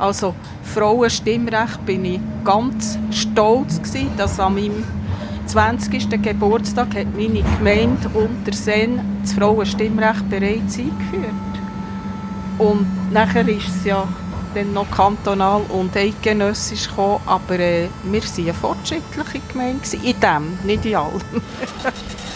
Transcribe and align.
Also 0.00 0.34
Frauenstimmrecht 0.74 1.84
bin 1.84 2.04
ich 2.06 2.20
ganz 2.42 2.98
stolz 3.10 3.76
gewesen, 3.76 4.10
dass 4.16 4.40
an 4.40 4.54
meinem 4.54 4.82
20. 5.44 6.22
Geburtstag 6.22 6.94
hat 6.94 7.14
meine 7.14 7.42
Gemeinde 7.42 8.08
Unterseen 8.14 9.00
das 9.20 9.34
Frauenstimmrecht 9.34 10.28
bereits 10.30 10.78
eingeführt. 10.78 11.34
Und 12.56 12.86
nachher 13.12 13.46
ist 13.46 13.68
es 13.68 13.84
ja 13.84 14.08
dann 14.54 14.72
noch 14.72 14.90
kantonal 14.90 15.62
und 15.68 15.94
eidgenössisch 15.94 16.88
gekommen, 16.88 17.20
aber 17.26 17.58
äh, 17.58 17.88
wir 18.04 18.22
waren 18.22 18.30
eine 18.38 18.54
fortschrittliche 18.54 19.40
Gemeinde, 19.52 19.96
in 20.02 20.20
dem, 20.20 20.58
nicht 20.64 20.84
in 20.86 20.96
allem. 20.96 21.20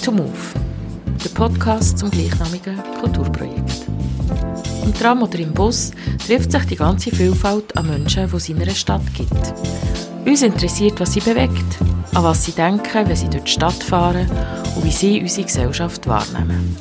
to 0.00 0.12
Move, 0.12 0.30
der 1.22 1.28
Podcast 1.30 1.98
zum 1.98 2.10
gleichnamigen 2.10 2.78
Kulturprojekt. 3.00 3.86
Im 4.82 4.94
Tram 4.94 5.22
oder 5.22 5.38
im 5.38 5.52
Bus 5.52 5.90
trifft 6.26 6.52
sich 6.52 6.64
die 6.64 6.76
ganze 6.76 7.10
Vielfalt 7.10 7.76
an 7.76 7.88
Menschen, 7.88 8.26
die 8.30 8.36
es 8.36 8.48
in 8.48 8.62
einer 8.62 8.70
Stadt 8.70 9.02
gibt. 9.14 9.54
Uns 10.24 10.40
interessiert, 10.40 10.98
was 11.00 11.12
sie 11.12 11.20
bewegt, 11.20 11.78
an 12.14 12.24
was 12.24 12.46
sie 12.46 12.52
denken, 12.52 13.06
wenn 13.08 13.16
sie 13.16 13.28
durch 13.28 13.44
die 13.44 13.50
Stadt 13.50 13.82
fahren 13.82 14.26
und 14.74 14.84
wie 14.84 14.90
sie 14.90 15.20
unsere 15.20 15.46
Gesellschaft 15.46 16.06
wahrnehmen. 16.06 16.76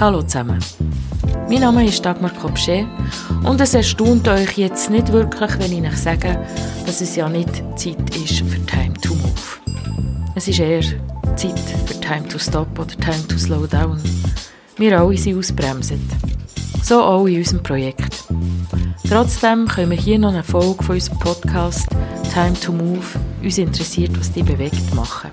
Hallo 0.00 0.22
zusammen. 0.22 0.60
Mein 1.50 1.60
Name 1.60 1.84
ist 1.84 2.02
Dagmar 2.02 2.32
Kopschet 2.32 2.86
und 3.44 3.60
es 3.60 3.74
erstaunt 3.74 4.26
euch 4.28 4.56
jetzt 4.56 4.88
nicht 4.88 5.12
wirklich, 5.12 5.58
wenn 5.58 5.84
ich 5.84 5.92
euch 5.92 5.98
sage, 5.98 6.38
dass 6.86 7.02
es 7.02 7.16
ja 7.16 7.28
nicht 7.28 7.62
Zeit 7.76 8.16
ist 8.16 8.38
für 8.38 8.64
Time 8.66 8.94
to 9.02 9.14
Move. 9.14 9.62
Es 10.34 10.48
ist 10.48 10.60
eher 10.60 10.80
Zeit 11.36 11.58
für 11.86 12.00
Time 12.00 12.28
to 12.28 12.38
Stop 12.38 12.78
oder 12.78 12.94
Time 12.96 13.26
to 13.28 13.38
Slow 13.38 13.66
Down. 13.66 14.00
Wir 14.76 15.00
alle 15.00 15.16
sind 15.16 15.38
ausbremset. 15.38 16.00
So 16.82 17.02
auch 17.02 17.26
in 17.26 17.38
unserem 17.38 17.62
Projekt. 17.62 18.24
Trotzdem 19.08 19.66
können 19.66 19.90
wir 19.90 19.98
hier 19.98 20.18
noch 20.18 20.30
eine 20.30 20.42
Folge 20.42 20.82
von 20.82 20.94
unserem 20.96 21.18
Podcast 21.18 21.88
Time 22.32 22.54
to 22.60 22.72
Move 22.72 23.04
uns 23.42 23.58
interessiert, 23.58 24.18
was 24.18 24.32
die 24.32 24.42
bewegt, 24.42 24.94
machen. 24.94 25.30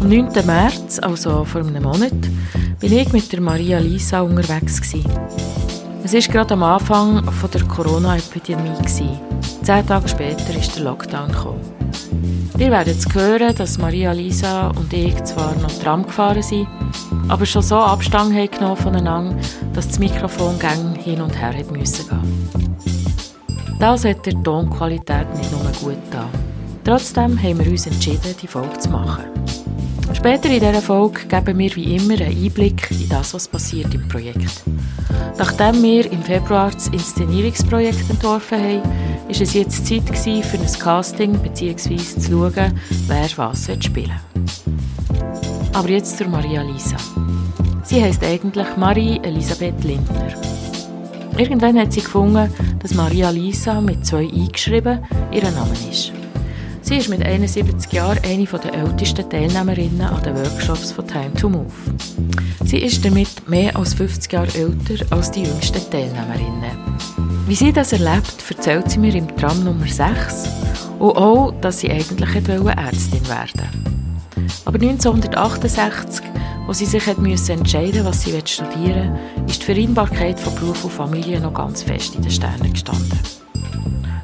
Am 0.00 0.08
9. 0.08 0.46
März, 0.46 0.98
also 1.00 1.44
vor 1.44 1.62
einem 1.62 1.82
Monat, 1.82 2.12
bin 2.80 2.92
ich 2.92 3.12
mit 3.12 3.32
der 3.32 3.40
Maria 3.40 3.78
Lisa 3.78 4.20
unterwegs. 4.20 4.80
Gewesen. 4.80 5.10
Es 6.04 6.12
war 6.12 6.20
gerade 6.20 6.54
am 6.54 6.62
Anfang 6.62 7.22
der 7.52 7.62
Corona-Epidemie. 7.64 8.70
Zehn 8.86 9.86
Tage 9.86 10.08
später 10.08 10.56
ist 10.56 10.76
der 10.76 10.84
Lockdown 10.84 11.32
gekommen. 11.32 11.60
Ihr 12.58 12.70
werdet 12.70 13.14
hören, 13.14 13.54
dass 13.54 13.76
Maria 13.76 14.12
Lisa 14.12 14.68
und 14.68 14.90
ich 14.90 15.22
zwar 15.24 15.54
noch 15.56 15.78
Tram 15.78 16.06
gefahren 16.06 16.42
sind, 16.42 16.66
aber 17.28 17.44
schon 17.44 17.60
so 17.60 17.76
Abstand 17.76 18.34
haben 18.34 18.50
genommen 18.50 18.76
voneinander, 18.78 19.36
dass 19.74 19.88
das 19.88 19.98
Mikrofon 19.98 20.58
gang 20.58 20.96
hin 20.96 21.20
und 21.20 21.38
her 21.38 21.54
hat 21.54 21.70
müssen 21.70 22.08
gehen. 22.08 22.48
Das 23.78 24.06
hat 24.06 24.24
der 24.24 24.42
Tonqualität 24.42 25.26
nicht 25.36 25.52
nur 25.52 25.60
gut 25.82 26.02
getan. 26.04 26.30
Trotzdem 26.82 27.38
haben 27.42 27.58
wir 27.62 27.70
uns 27.70 27.86
entschieden, 27.86 28.34
die 28.40 28.46
Folge 28.46 28.78
zu 28.78 28.88
machen. 28.88 29.24
Später 30.14 30.48
in 30.48 30.60
dieser 30.60 30.80
Folge 30.80 31.26
geben 31.26 31.58
wir 31.58 31.76
wie 31.76 31.96
immer 31.96 32.14
einen 32.14 32.42
Einblick 32.42 32.90
in 32.90 33.08
das, 33.10 33.34
was 33.34 33.48
passiert 33.48 33.92
im 33.92 34.08
Projekt. 34.08 34.62
Nachdem 35.36 35.82
wir 35.82 36.10
im 36.10 36.22
Februar 36.22 36.70
das 36.70 36.88
Inszenierungsprojekt 36.88 38.08
entworfen 38.08 38.58
haben, 38.58 38.82
ist 39.28 39.40
es 39.40 39.54
jetzt 39.54 39.86
Zeit 39.86 40.06
gewesen, 40.06 40.42
für 40.42 40.58
ein 40.58 40.78
Casting 40.78 41.38
bzw. 41.38 41.96
zu 41.96 42.30
schauen, 42.30 42.80
wer 43.06 43.28
was 43.36 43.64
spielen 43.80 43.94
will. 43.94 44.10
Aber 45.72 45.90
jetzt 45.90 46.16
zur 46.16 46.28
Maria 46.28 46.62
Lisa. 46.62 46.96
Sie 47.84 48.02
heißt 48.02 48.24
eigentlich 48.24 48.76
Marie 48.76 49.20
Elisabeth 49.22 49.84
Lindner. 49.84 50.34
Irgendwann 51.36 51.78
hat 51.78 51.92
sie 51.92 52.00
gefunden, 52.00 52.50
dass 52.80 52.94
Maria 52.94 53.30
Lisa 53.30 53.80
mit 53.80 54.06
zwei 54.06 54.28
eingeschrieben 54.28 55.04
ihr 55.32 55.42
Name 55.42 55.74
ist. 55.90 56.12
Sie 56.80 56.96
ist 56.96 57.08
mit 57.08 57.22
71 57.22 57.92
Jahren 57.92 58.18
eine 58.24 58.44
der 58.44 58.74
ältesten 58.74 59.28
Teilnehmerinnen 59.28 60.02
an 60.02 60.22
den 60.22 60.36
Workshops 60.36 60.92
von 60.92 61.06
Time 61.06 61.34
to 61.34 61.48
Move. 61.48 61.66
Sie 62.64 62.78
ist 62.78 63.04
damit 63.04 63.48
mehr 63.48 63.76
als 63.76 63.94
50 63.94 64.32
Jahre 64.32 64.54
älter 64.56 65.04
als 65.10 65.30
die 65.32 65.42
jüngsten 65.42 65.90
Teilnehmerinnen. 65.90 67.15
Wie 67.46 67.54
sie 67.54 67.72
das 67.72 67.92
erlebt, 67.92 68.42
erzählt 68.50 68.90
sie 68.90 68.98
mir 68.98 69.14
im 69.14 69.28
Tram 69.36 69.62
Nummer 69.62 69.86
6 69.86 70.48
und 70.98 71.16
auch, 71.16 71.54
dass 71.60 71.78
sie 71.78 71.88
eigentlich 71.88 72.34
Ärztin 72.34 73.28
werden 73.28 73.68
Aber 74.64 74.80
1968, 74.80 76.24
wo 76.66 76.72
sie 76.72 76.86
sich 76.86 77.16
müssen 77.18 77.58
entscheiden 77.58 78.04
was 78.04 78.22
sie 78.22 78.36
studieren 78.44 79.16
will, 79.36 79.46
ist 79.46 79.62
die 79.62 79.64
Vereinbarkeit 79.64 80.40
von 80.40 80.56
Beruf 80.56 80.82
und 80.82 80.92
Familie 80.92 81.38
noch 81.38 81.54
ganz 81.54 81.84
fest 81.84 82.16
in 82.16 82.22
den 82.22 82.32
Sternen 82.32 82.72
gestanden. 82.72 83.20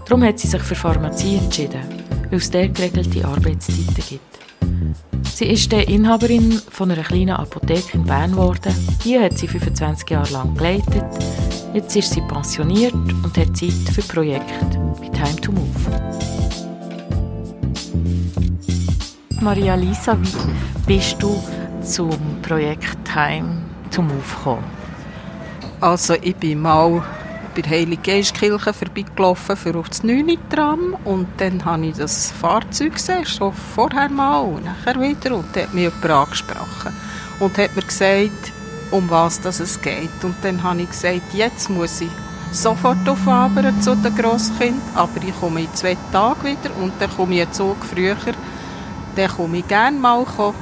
Darum 0.04 0.24
hat 0.24 0.40
sie 0.40 0.48
sich 0.48 0.62
für 0.62 0.74
Pharmazie 0.74 1.36
entschieden, 1.36 1.80
weil 2.28 2.40
es 2.40 2.50
dort 2.50 2.74
geregelte 2.74 3.24
Arbeitszeiten 3.24 3.94
gibt. 3.94 4.31
Sie 5.34 5.46
ist 5.46 5.72
die 5.72 5.82
Inhaberin 5.82 6.52
von 6.70 6.90
einer 6.90 7.02
kleinen 7.02 7.30
Apotheke 7.30 7.96
in 7.96 8.04
Bern 8.04 8.32
geworden. 8.32 8.74
Hier 9.02 9.22
hat 9.22 9.38
sie 9.38 9.48
25 9.48 10.08
Jahre 10.10 10.32
lang 10.32 10.54
geleitet. 10.54 11.04
Jetzt 11.74 11.96
ist 11.96 12.12
sie 12.12 12.20
pensioniert 12.20 12.92
und 12.92 13.36
hat 13.36 13.56
Zeit 13.56 13.72
für 13.92 14.02
Projekte 14.02 14.78
wie 15.00 15.10
Time 15.10 15.36
to 15.36 15.52
Move. 15.52 15.68
Maria 19.40 19.74
Lisa, 19.74 20.16
wie 20.20 20.94
bist 20.94 21.22
du 21.22 21.42
zum 21.82 22.10
Projekt 22.42 22.96
Time 23.04 23.62
to 23.90 24.02
Move 24.02 24.14
gekommen? 24.36 24.64
Also 25.80 26.14
ich 26.22 26.36
bin 26.36 26.60
mal 26.60 27.02
bei 27.54 27.62
der 27.62 27.72
Heilige 27.72 28.02
Geistkirche 28.02 28.72
vorbeigelaufen 28.72 29.56
für 29.56 29.76
auf 29.76 29.88
das 29.88 30.02
9. 30.02 30.38
Tram 30.48 30.96
und 31.04 31.28
dann 31.38 31.64
habe 31.64 31.86
ich 31.86 31.96
das 31.96 32.32
Fahrzeug 32.32 32.94
gesehen, 32.94 33.26
schon 33.26 33.52
vorher 33.52 34.08
mal 34.08 34.40
und 34.40 34.64
nachher 34.64 35.00
wieder 35.00 35.36
und 35.36 35.54
dann 35.54 35.64
hat 35.64 35.74
mich 35.74 35.84
jemand 35.84 36.04
angesprochen 36.04 36.92
und 37.40 37.58
hat 37.58 37.76
mir 37.76 37.82
gesagt, 37.82 38.52
um 38.90 39.08
was 39.10 39.44
es 39.44 39.80
geht. 39.80 40.22
Und 40.22 40.36
dann 40.42 40.62
habe 40.62 40.82
ich 40.82 40.90
gesagt, 40.90 41.34
jetzt 41.34 41.68
muss 41.70 42.00
ich 42.00 42.10
sofort 42.52 43.08
auf 43.08 43.18
zu 43.80 43.96
den 43.96 44.14
Grosskind, 44.14 44.82
aber 44.94 45.22
ich 45.26 45.38
komme 45.40 45.62
in 45.62 45.74
zwei 45.74 45.96
Tagen 46.12 46.44
wieder 46.44 46.76
und 46.80 46.92
dann 46.98 47.10
komme 47.10 47.34
ich 47.34 47.42
einen 47.42 47.52
Zug 47.52 47.84
früher. 47.84 48.16
Dann 49.16 49.30
komme 49.30 49.58
ich 49.58 49.68
gerne 49.68 49.98
mal 49.98 50.24
hören, 50.36 50.54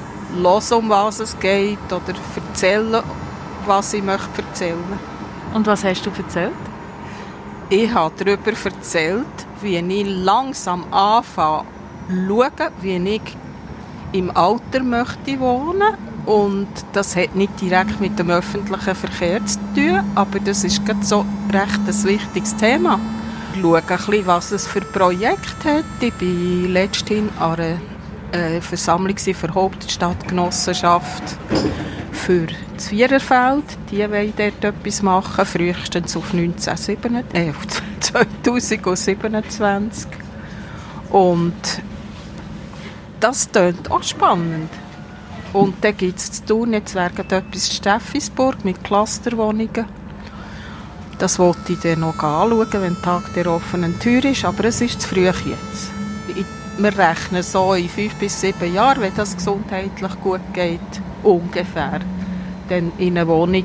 um 0.73 0.89
was 0.89 1.21
es 1.21 1.39
geht 1.39 1.79
oder 1.87 2.15
erzählen, 2.37 3.03
was 3.67 3.93
ich 3.93 4.03
möchte 4.03 4.43
erzählen. 4.43 4.99
Und 5.53 5.67
was 5.67 5.85
hast 5.85 6.07
du 6.07 6.11
erzählt? 6.17 6.70
Ich 7.73 7.95
habe 7.95 8.13
darüber 8.19 8.51
erzählt, 8.65 9.27
wie 9.63 9.77
ich 9.77 10.07
langsam 10.25 10.93
anfange 10.93 11.65
schauen, 12.09 12.73
wie 12.81 12.97
ich 12.97 13.37
im 14.11 14.37
Alter 14.37 14.83
möchte 14.83 15.39
wohnen 15.39 15.95
und 16.27 16.67
das 16.93 17.15
hat 17.15 17.37
nicht 17.37 17.61
direkt 17.61 18.01
mit 18.01 18.19
dem 18.19 18.29
öffentlichen 18.29 18.97
Verkehr 18.97 19.47
zu 19.47 19.61
tun, 19.77 20.01
aber 20.17 20.41
das 20.41 20.65
ist 20.65 20.83
so 21.03 21.25
recht 21.53 21.81
ein 21.87 22.05
wichtiges 22.05 22.57
Thema. 22.57 22.99
Ich 23.55 23.61
schaue 23.61 23.79
ein 23.79 23.87
bisschen, 23.87 24.27
was 24.27 24.51
es 24.51 24.67
für 24.67 24.81
Projekte 24.81 25.75
hat. 25.77 25.85
Ich 26.01 26.13
war 26.21 26.69
letztens 26.71 27.31
an 27.39 27.53
einer 27.53 27.79
äh, 28.33 28.61
Versammlung 28.61 29.17
für 29.17 29.55
Hauptstadtgenossenschaft 29.55 31.23
für 32.21 32.47
das 32.75 32.89
Viererfeld. 32.89 33.65
Die 33.91 33.99
wollen 33.99 34.35
dort 34.37 34.63
etwas 34.63 35.03
machen, 35.03 35.47
frühestens 35.47 36.17
auf, 36.17 36.33
1927, 36.33 36.99
äh, 37.33 37.53
2027. 38.01 40.09
Und 41.11 41.55
das 43.19 43.51
klingt 43.51 43.91
auch 43.91 44.03
spannend. 44.03 44.71
Und 45.53 45.83
dann 45.83 45.97
gibt 45.97 46.19
es 46.19 46.33
zu 46.33 46.45
tun, 46.45 46.73
jetzt 46.73 46.95
wäre 46.95 47.11
etwas 47.19 47.75
Steffisburg 47.75 48.65
mit 48.65 48.85
Clusterwohnungen. 48.85 49.87
Das 51.19 51.39
wollte 51.39 51.73
ich 51.73 51.81
dann 51.81 52.01
noch 52.01 52.23
anschauen, 52.23 52.73
wenn 52.73 52.95
der 52.95 53.03
Tag 53.03 53.35
der 53.35 53.49
offenen 53.49 53.99
Tür 53.99 54.25
ist, 54.25 54.45
aber 54.45 54.65
es 54.65 54.81
ist 54.81 55.03
zu 55.03 55.09
früh 55.09 55.27
jetzt. 55.27 55.91
Wir 56.79 56.97
rechnen 56.97 57.43
so 57.43 57.75
in 57.75 57.89
fünf 57.89 58.15
bis 58.15 58.41
sieben 58.41 58.73
Jahren, 58.73 59.03
wenn 59.03 59.15
das 59.15 59.37
gesundheitlich 59.37 60.21
gut 60.21 60.41
geht, 60.55 60.81
ungefähr 61.23 62.01
dann 62.69 62.93
in 62.99 63.19
eine 63.19 63.27
Wohnung, 63.27 63.65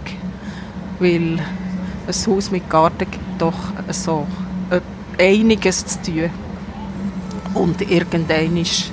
weil 0.99 1.39
ein 2.07 2.13
Haus 2.27 2.51
mit 2.51 2.69
Garten 2.69 3.09
gibt 3.09 3.41
doch 3.41 3.53
so 3.89 4.25
einiges 5.17 5.85
zu 5.85 6.01
tun. 6.01 6.29
Und 7.53 7.81
irgendwann 7.89 8.57
ist 8.57 8.91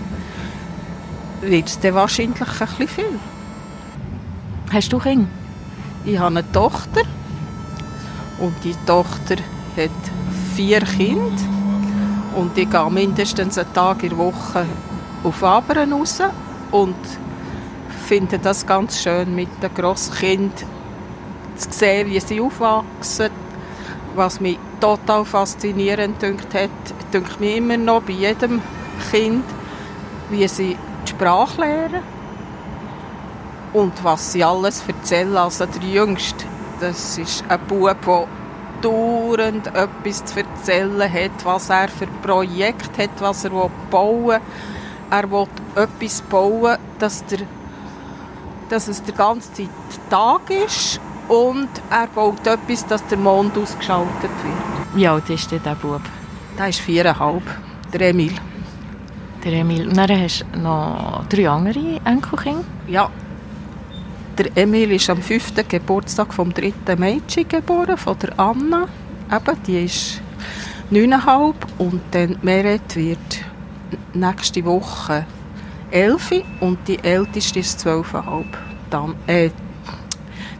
wird 1.42 1.68
es 1.68 1.78
dann 1.80 1.94
wahrscheinlich 1.94 2.40
ein 2.40 2.48
bisschen 2.48 2.88
viel. 2.88 3.18
Hast 4.72 4.92
du 4.92 4.98
Kinder? 4.98 5.28
Ich 6.04 6.18
habe 6.18 6.38
eine 6.38 6.52
Tochter 6.52 7.02
und 8.38 8.54
die 8.64 8.74
Tochter 8.86 9.36
hat 9.76 9.90
vier 10.54 10.80
Kinder 10.80 11.42
und 12.36 12.56
ich 12.56 12.70
gehe 12.70 12.90
mindestens 12.90 13.58
einen 13.58 13.72
Tag 13.72 14.02
in 14.02 14.10
der 14.10 14.18
Woche 14.18 14.66
auf 15.24 15.42
Abern 15.42 15.92
raus 15.92 16.20
und 16.70 16.96
finde 18.12 18.38
das 18.38 18.66
ganz 18.66 19.02
schön 19.02 19.34
mit 19.34 19.48
den 19.62 19.72
Grosskindern 19.72 20.52
zu 21.56 21.68
sehen, 21.70 22.10
wie 22.10 22.20
sie 22.20 22.42
aufwachsen. 22.42 23.30
Was 24.14 24.38
mich 24.38 24.58
total 24.82 25.24
faszinierend 25.24 26.20
dünkt 26.20 26.52
hat, 26.52 26.68
dünkt 27.10 27.40
mir 27.40 27.56
immer 27.56 27.78
noch 27.78 28.02
bei 28.02 28.12
jedem 28.12 28.60
Kind, 29.10 29.46
wie 30.28 30.46
sie 30.46 30.76
die 31.06 31.10
Sprache 31.10 31.62
lernen 31.62 32.02
und 33.72 34.04
was 34.04 34.32
sie 34.32 34.44
alles 34.44 34.84
erzählen. 34.86 35.34
Also 35.38 35.64
der 35.64 35.82
Jüngste, 35.82 36.44
das 36.80 37.16
ist 37.16 37.42
ein 37.48 37.60
Bub, 37.66 37.96
der 38.04 38.26
dauernd 38.82 39.68
etwas 39.68 40.22
zu 40.26 40.40
erzählen 40.40 41.10
hat, 41.10 41.44
was 41.44 41.70
er 41.70 41.88
für 41.88 42.04
ein 42.04 42.20
Projekt 42.20 42.98
hat, 42.98 43.20
was 43.20 43.44
er 43.44 43.70
bauen 43.90 44.26
will. 44.26 44.40
Er 45.10 45.30
will 45.30 45.46
etwas 45.76 46.20
bauen, 46.20 46.76
dass, 46.98 47.24
der, 47.24 47.38
dass 48.68 48.88
es 48.88 49.02
die 49.02 49.12
ganze 49.12 49.52
Zeit 49.52 49.68
Tag 50.10 50.50
ist 50.50 51.00
und 51.28 51.68
er 51.90 52.06
baut 52.08 52.46
etwas, 52.46 52.86
dass 52.86 53.06
der 53.06 53.18
Mond 53.18 53.56
ausgeschaltet 53.56 54.22
wird. 54.22 54.94
Wie 54.94 55.06
alt 55.06 55.28
ist 55.30 55.50
denn 55.50 55.62
der 55.62 55.74
Bub? 55.74 56.02
Der 56.58 56.68
ist 56.68 56.80
viereinhalb, 56.80 57.42
der 57.92 58.10
Emil. 58.10 58.34
Der 59.44 59.52
Emil. 59.52 59.88
Und 59.88 59.96
dann 59.96 60.10
hast 60.10 60.44
du 60.52 60.58
noch 60.58 61.24
drei 61.28 61.48
andere 61.48 62.00
Enkelkinder? 62.04 62.64
Ja. 62.86 63.10
Der 64.38 64.56
Emil 64.56 64.92
ist 64.92 65.10
am 65.10 65.20
5. 65.20 65.68
Geburtstag 65.68 66.32
vom 66.32 66.52
dritten 66.52 67.00
Mädchen 67.00 67.48
geboren, 67.48 67.96
von 67.96 68.18
der 68.18 68.38
Anna. 68.38 68.88
Eben, 69.30 69.62
die 69.66 69.84
ist 69.84 70.20
neuneinhalb 70.90 71.56
und 71.78 72.00
dann 72.10 72.38
Meret 72.42 72.96
wird 72.96 73.18
nächste 74.14 74.64
Woche 74.64 75.26
elf 75.92 76.32
und 76.60 76.78
die 76.88 76.98
älteste 77.02 77.60
ist 77.60 77.80
zwölfeinhalb. 77.80 78.58
Dann, 78.90 79.14
äh, 79.26 79.50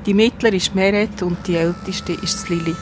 die 0.07 0.15
mittlere 0.15 0.55
ist 0.55 0.75
Meret 0.75 1.23
und 1.23 1.47
die 1.47 1.57
älteste 1.57 2.13
ist 2.13 2.49
Lili. 2.49 2.77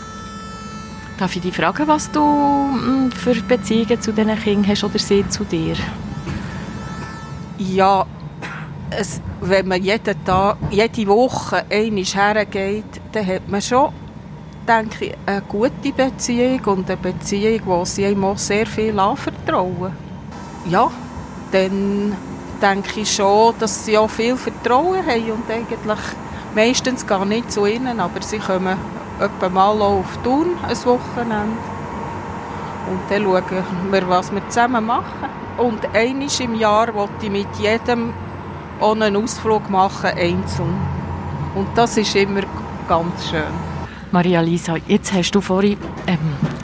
Darf 1.19 1.37
ich 1.37 1.43
dich 1.43 1.55
fragen, 1.55 1.87
was 1.87 2.11
du 2.11 2.21
mm, 2.21 3.11
für 3.13 3.35
Beziehungen 3.43 4.01
zu 4.01 4.13
diesen 4.13 4.39
Kindern 4.39 4.69
hast 4.69 4.85
oder 4.85 4.99
sie 4.99 5.29
zu 5.29 5.45
dir? 5.45 5.77
Ja, 7.59 8.07
es, 8.91 9.21
wenn 9.41 9.69
man 9.69 9.83
jeden 9.83 10.25
Tag, 10.25 10.57
jede 10.71 11.07
Woche 11.07 11.65
einmal 11.71 12.05
hergeht, 12.05 13.01
dann 13.13 13.27
hat 13.27 13.49
man 13.49 13.61
schon, 13.61 13.93
denke 14.67 15.05
ich, 15.07 15.15
eine 15.27 15.43
gute 15.43 15.93
Beziehung 15.95 16.61
und 16.65 16.91
eine 16.91 16.97
Beziehung, 16.97 17.61
wo 17.67 17.85
sie 17.85 18.07
einem 18.07 18.25
auch 18.25 18.39
sehr 18.39 18.67
viel 18.67 18.99
anvertrauen. 18.99 19.93
Ja, 20.69 20.91
dann 21.53 22.17
denke 22.61 23.01
ich 23.01 23.15
schon, 23.15 23.55
dass 23.59 23.85
sie 23.85 23.97
auch 23.97 24.11
viel 24.11 24.37
Vertrauen 24.37 25.07
haben 25.07 25.33
und 25.33 25.51
eigentlich 25.51 25.99
meistens 26.55 27.07
gar 27.07 27.25
nicht 27.25 27.51
zu 27.51 27.67
ihnen, 27.67 28.01
aber 28.01 28.23
sie 28.23 28.39
kommen 28.39 28.77
etwa 29.21 29.49
mal 29.49 29.83
auf 29.83 30.19
Thun 30.25 30.57
ein 30.63 30.85
Wochenende 30.85 31.57
und 32.91 33.01
dann 33.09 33.23
schauen 33.23 33.65
wir, 33.91 34.09
was 34.09 34.33
wir 34.33 34.47
zusammen 34.49 34.87
machen. 34.87 35.29
Und 35.59 35.85
einmal 35.95 36.29
im 36.41 36.55
Jahr 36.55 36.95
wollte 36.95 37.27
ich 37.27 37.31
mit 37.31 37.49
jedem 37.59 38.13
auch 38.81 38.93
einen 38.93 39.17
Ausflug 39.17 39.69
machen, 39.69 40.11
einzeln. 40.11 40.75
Und 41.55 41.69
das 41.75 41.97
ist 41.97 42.17
immer 42.17 42.43
ganz 42.89 43.29
schön. 43.29 43.43
Maria 44.11 44.41
Lisa, 44.41 44.77
jetzt 44.89 45.13
hast 45.13 45.33
du 45.33 45.41
vorhin 45.41 45.79
ähm, 46.07 46.19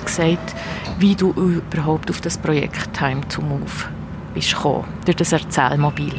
gesagt, 0.05 0.55
wie 0.99 1.15
du 1.15 1.33
überhaupt 1.33 2.11
auf 2.11 2.21
das 2.21 2.39
Projekt 2.39 2.95
Time 2.95 3.21
to 3.29 3.43
Move 3.43 3.96
bist 4.37 4.55
gekommen, 4.55 4.85
durch 5.05 5.17
das 5.17 5.33
Erzählmobil. 5.33 6.13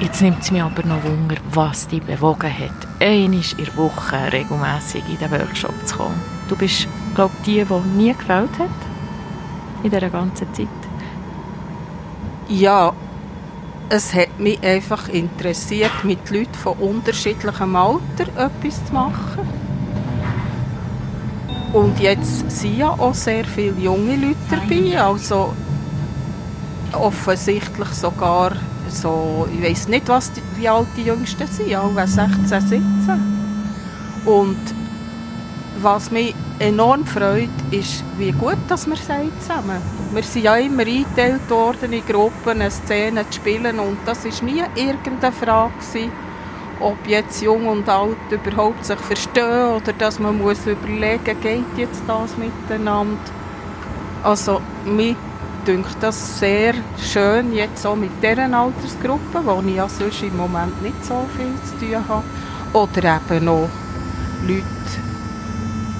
Jetzt 0.00 0.20
nimmt 0.20 0.42
es 0.42 0.50
mich 0.50 0.60
aber 0.60 0.82
noch 0.82 1.04
Wunder, 1.04 1.36
was 1.52 1.86
dich 1.86 2.02
bewogen 2.02 2.52
hat, 2.52 2.88
einmal 2.98 3.40
in 3.56 3.64
der 3.64 3.76
Woche 3.76 4.32
regelmässig 4.32 5.04
in 5.08 5.18
den 5.18 5.30
Workshop 5.30 5.74
zu 5.86 5.96
kommen. 5.96 6.20
Du 6.48 6.56
bist, 6.56 6.88
glaube 7.14 7.32
ich, 7.38 7.44
die, 7.44 7.64
die 7.64 7.96
nie 7.96 8.12
gefällt 8.12 8.58
hat 8.58 8.68
in 9.84 9.90
dieser 9.90 10.10
ganzen 10.10 10.52
Zeit. 10.52 10.66
Ja, 12.48 12.92
es 13.88 14.12
hat 14.12 14.40
mich 14.40 14.60
einfach 14.64 15.08
interessiert, 15.08 15.92
mit 16.02 16.28
Leuten 16.30 16.54
von 16.54 16.76
unterschiedlichem 16.78 17.76
Alter 17.76 18.26
etwas 18.36 18.84
zu 18.84 18.92
machen. 18.92 19.46
Und 21.72 22.00
jetzt 22.00 22.50
sind 22.50 22.76
ja 22.76 22.90
auch 22.90 23.14
sehr 23.14 23.44
viele 23.44 23.78
junge 23.78 24.16
Leute 24.16 24.36
dabei, 24.50 25.00
also 25.00 25.54
offensichtlich 26.94 27.88
sogar 27.88 28.52
so, 28.88 29.48
ich 29.52 29.62
weiß 29.62 29.88
nicht, 29.88 30.08
was 30.08 30.32
die, 30.32 30.42
wie 30.56 30.68
alt 30.68 30.88
die 30.96 31.04
Jüngsten 31.04 31.46
sind, 31.46 31.74
alle 31.74 32.06
16, 32.06 32.46
17. 32.46 32.82
Und 34.24 34.58
was 35.80 36.10
mich 36.10 36.34
enorm 36.58 37.04
freut, 37.04 37.48
ist, 37.70 38.04
wie 38.18 38.32
gut 38.32 38.58
dass 38.68 38.86
wir 38.86 38.96
sind. 38.96 39.32
Wir 40.12 40.22
sind 40.22 40.44
ja 40.44 40.56
immer 40.56 40.82
eingeteilt 40.82 41.48
worden 41.50 41.92
in 41.92 42.06
Gruppen, 42.06 42.60
eine 42.60 42.70
Szene 42.70 43.28
zu 43.30 43.40
spielen 43.40 43.78
und 43.78 43.98
das 44.04 44.24
war 44.24 44.44
nie 44.44 44.62
irgendeine 44.76 45.32
Frage, 45.32 45.72
gewesen, 45.78 46.12
ob 46.80 46.96
jetzt 47.06 47.42
jung 47.42 47.66
und 47.66 47.88
alt 47.88 48.16
überhaupt 48.30 48.84
sich 48.84 48.98
verstehen 48.98 49.70
oder 49.76 49.92
dass 49.92 50.18
man 50.18 50.38
muss 50.38 50.66
überlegen, 50.66 51.40
geht 51.40 51.64
jetzt 51.76 52.02
das 52.06 52.36
miteinander. 52.36 53.18
Also, 54.22 54.60
mich 54.84 55.16
dünkt 55.66 55.96
das 56.00 56.38
sehr 56.38 56.74
schön, 56.98 57.52
jetzt 57.52 57.86
auch 57.86 57.96
mit 57.96 58.10
dieser 58.22 58.52
Altersgruppe, 58.52 59.40
wo 59.44 59.62
ich 59.66 59.76
ja 59.76 59.88
sonst 59.88 60.22
im 60.22 60.36
Moment 60.36 60.82
nicht 60.82 61.04
so 61.04 61.26
viel 61.36 61.54
zu 61.64 61.86
tun 61.86 62.08
habe. 62.08 62.24
Oder 62.72 63.16
eben 63.16 63.44
noch 63.44 63.68
Leute 64.46 64.64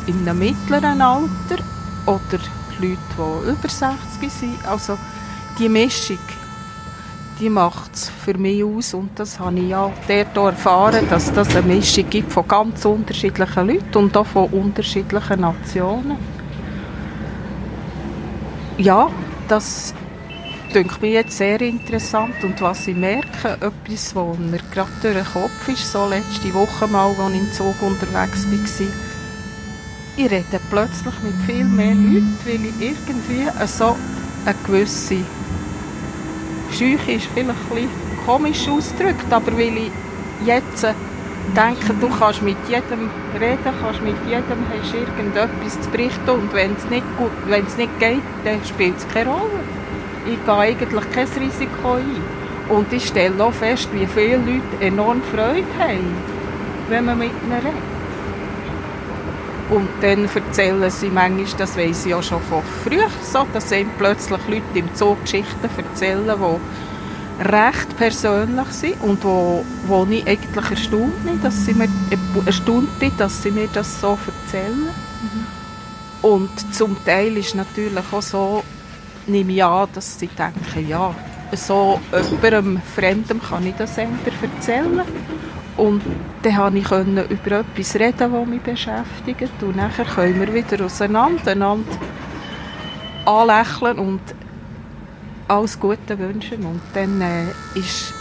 in 0.06 0.28
einem 0.28 0.38
mittleren 0.38 1.00
Alter 1.00 1.62
oder 2.06 2.38
Leute, 2.80 2.98
die 3.16 3.50
über 3.50 3.68
60 3.68 4.32
sind. 4.32 4.66
Also 4.66 4.98
die 5.58 5.68
Mischung, 5.68 6.18
die 7.38 7.48
macht 7.48 7.94
es 7.94 8.08
für 8.08 8.36
mich 8.36 8.64
aus 8.64 8.94
und 8.94 9.10
das 9.16 9.38
habe 9.38 9.58
ich 9.58 9.68
ja 9.68 9.90
dort 10.08 10.36
erfahren, 10.36 11.06
dass 11.08 11.32
das 11.32 11.54
eine 11.54 11.74
Mischung 11.74 12.08
gibt 12.10 12.32
von 12.32 12.48
ganz 12.48 12.84
unterschiedlichen 12.84 13.66
Leuten 13.66 13.96
und 13.96 14.16
auch 14.16 14.26
von 14.26 14.48
unterschiedlichen 14.48 15.40
Nationen. 15.40 16.16
Ja, 18.78 19.10
das 19.52 19.92
denke 20.72 20.94
mir 21.02 21.12
jetzt 21.12 21.36
sehr 21.36 21.60
interessant. 21.60 22.42
Und 22.42 22.58
was 22.62 22.88
ich 22.88 22.96
merke, 22.96 23.58
etwas, 23.60 24.14
was 24.14 24.38
mir 24.38 24.60
gerade 24.72 24.90
durch 25.02 25.14
den 25.14 25.24
Kopf 25.26 25.68
ist, 25.68 25.92
so 25.92 26.08
letzte 26.08 26.54
Woche 26.54 26.86
mal, 26.88 27.08
als 27.08 27.34
ich 27.34 27.40
im 27.40 27.52
Zug 27.52 27.82
unterwegs 27.82 28.46
war, 28.46 28.86
ich 30.16 30.30
rede 30.30 30.60
plötzlich 30.70 31.14
mit 31.22 31.34
viel 31.46 31.64
mehr 31.64 31.94
Leuten, 31.94 32.38
weil 32.46 32.64
ich 32.64 32.80
irgendwie 32.80 33.66
so 33.66 33.94
eine 34.46 34.54
gewisse 34.66 35.18
Scheuche 36.70 37.12
ist 37.12 37.26
vielleicht 37.34 37.50
ein 37.50 37.74
bisschen 37.74 37.90
komisch 38.24 38.68
ausgedrückt, 38.68 39.30
aber 39.30 39.52
weil 39.52 39.76
ich 39.76 39.92
jetzt 40.46 40.86
denke, 41.52 41.94
du 42.00 42.08
kannst 42.08 42.42
mit 42.42 42.56
jedem 42.68 43.10
reden, 43.40 43.74
kannst 43.80 44.02
mit 44.02 44.16
jedem 44.26 44.64
hast 44.70 44.94
irgendetwas 44.94 45.80
zu 45.80 45.90
berichten 45.90 46.30
und 46.30 46.52
wenn 46.52 46.74
es 46.74 46.84
nicht, 46.90 47.04
nicht 47.76 47.98
geht, 47.98 48.22
dann 48.44 48.64
spielt 48.64 48.96
es 48.98 49.08
keine 49.08 49.30
Rolle. 49.30 49.60
Ich 50.26 50.44
gehe 50.44 50.54
eigentlich 50.54 51.10
kein 51.12 51.26
Risiko 51.26 51.94
ein. 51.94 52.42
Und 52.68 52.92
ich 52.92 53.06
stelle 53.06 53.42
auch 53.44 53.52
fest, 53.52 53.88
wie 53.92 54.06
viele 54.06 54.36
Leute 54.36 54.62
enorm 54.80 55.20
Freude 55.22 55.66
haben, 55.78 56.16
wenn 56.88 57.04
man 57.04 57.18
mit 57.18 57.30
ihnen 57.42 57.52
redet. 57.52 57.92
Und 59.70 59.88
dann 60.00 60.28
erzählen 60.32 60.90
sie 60.90 61.08
manchmal, 61.08 61.46
das 61.58 61.76
weiss 61.76 62.06
ich 62.06 62.14
auch 62.14 62.22
schon 62.22 62.40
von 62.42 62.62
früher, 62.84 63.08
so, 63.22 63.46
dass 63.52 63.72
plötzlich 63.98 64.40
Leute 64.48 64.62
im 64.78 64.88
Zoo 64.94 65.16
Geschichten 65.22 65.68
erzählen, 65.76 66.24
die 66.24 66.91
recht 67.40 67.96
persönlich 67.96 68.68
sind 68.68 69.00
und 69.02 69.22
wo, 69.24 69.64
wo 69.86 70.06
ich 70.10 70.26
eigentlich 70.26 70.70
erstaunt 70.70 71.24
bin, 71.24 71.40
dass 71.42 71.64
sie 71.64 71.74
mir, 71.74 71.88
erstaunt 72.46 72.98
bin, 72.98 73.12
dass 73.18 73.42
sie 73.42 73.50
mir 73.50 73.68
das 73.72 74.00
so 74.00 74.18
erzählen. 74.26 74.86
Mhm. 74.86 75.46
Und 76.22 76.74
zum 76.74 76.96
Teil 77.04 77.36
ist 77.36 77.54
natürlich 77.54 78.04
auch 78.12 78.22
so, 78.22 78.62
nehme 79.26 79.52
ich 79.52 79.64
an, 79.64 79.88
dass 79.92 80.18
sie 80.18 80.28
denken, 80.28 80.88
ja, 80.88 81.14
so 81.52 82.00
jemandem 82.42 82.80
Fremdem 82.94 83.40
kann 83.42 83.66
ich 83.66 83.74
das 83.76 83.98
erzählen. 83.98 85.02
Und 85.76 86.02
dann 86.42 86.54
konnte 86.54 86.78
ich 86.78 87.30
über 87.30 87.60
etwas 87.60 87.94
reden, 87.96 88.32
das 88.32 88.46
mich 88.46 88.60
beschäftigt. 88.60 89.62
Und 89.62 89.76
nachher 89.76 90.04
können 90.04 90.38
wir 90.38 90.52
wieder 90.52 90.84
auseinander, 90.84 91.52
einander 91.52 91.90
anlächeln 93.24 93.98
und 93.98 94.20
alles 95.52 95.78
Gute 95.78 96.18
wünschen. 96.18 96.64
Und 96.64 96.80
dann 96.94 97.20
äh, 97.20 97.44
ist, 97.74 98.14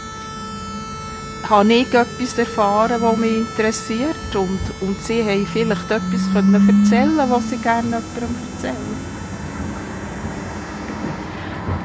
habe 1.48 1.72
ich 1.72 1.92
etwas 1.92 2.38
erfahren, 2.38 3.00
was 3.00 3.16
mich 3.16 3.38
interessiert. 3.38 4.34
Und, 4.34 4.60
und 4.80 5.00
sie 5.02 5.22
haben 5.22 5.46
vielleicht 5.46 5.90
etwas 5.90 6.32
können 6.32 6.82
erzählen 6.84 7.30
was 7.30 7.50
sie 7.50 7.56
gerne 7.56 7.86
jemandem 7.88 8.36
erzählen. 8.54 9.12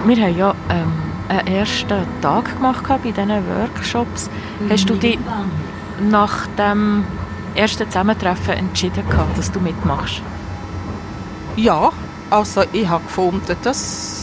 Wir 0.06 0.18
haben 0.24 0.38
ja 0.38 0.56
ähm, 0.70 0.94
einen 1.30 1.48
ersten 1.48 2.06
Tag 2.22 2.56
gemacht 2.56 2.84
bei 2.88 2.98
diesen 3.12 3.30
Workshops. 3.30 4.30
Mhm. 4.60 4.70
Hast 4.70 4.90
du 4.90 4.96
dich 4.96 5.20
nach 6.10 6.48
dem 6.58 7.04
ersten 7.56 7.88
Zusammentreffen 7.88 8.54
entschieden, 8.54 9.04
dass 9.36 9.52
du 9.52 9.60
mitmachst? 9.60 10.22
Ja, 11.56 11.92
also 12.30 12.64
ich 12.72 12.88
habe 12.88 13.04
gefunden, 13.04 13.56
dass 13.64 14.17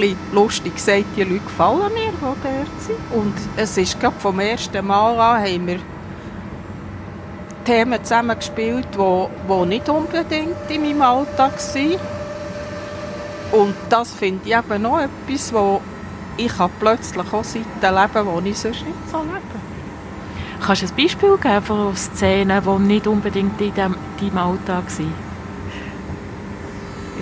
bisschen 0.00 0.18
lustig 0.32 0.74
gesagt, 0.74 1.04
die 1.16 1.22
Leute 1.22 1.40
gefallen 1.40 1.92
mir, 1.94 2.12
die 2.12 2.20
dort 2.20 2.80
sind. 2.80 2.98
Und 3.12 3.34
es 3.56 3.76
ist 3.76 3.98
gerade 4.00 4.18
vom 4.18 4.40
ersten 4.40 4.86
Mal 4.86 5.18
an, 5.18 5.42
haben 5.42 5.66
wir 5.66 5.78
Themen 7.64 8.02
zusammengespielt, 8.02 8.88
die, 8.94 9.26
die 9.48 9.66
nicht 9.66 9.88
unbedingt 9.88 10.70
in 10.70 10.82
meinem 10.82 11.02
Alltag 11.02 11.52
waren. 11.58 11.98
Und 13.52 13.74
das 13.88 14.12
finde 14.12 14.48
ich 14.48 14.56
eben 14.56 14.82
noch 14.82 15.00
etwas, 15.00 15.52
wo 15.52 15.80
ich 16.36 16.52
plötzlich 16.78 17.32
auch 17.32 17.44
Seiten 17.44 17.64
leben 17.80 18.44
die 18.44 18.50
ich 18.50 18.58
sonst 18.58 18.84
nicht 18.84 19.10
so 19.10 19.18
lebe. 19.18 19.58
Kannst 20.64 20.82
du 20.82 20.86
ein 20.86 20.96
Beispiel 20.96 21.36
geben 21.36 21.62
von 21.62 21.96
Szenen, 21.96 22.62
die 22.64 22.82
nicht 22.82 23.06
unbedingt 23.06 23.60
in 23.60 23.74
deinem, 23.74 23.96
Alltag 24.36 24.90
sind? 24.90 25.12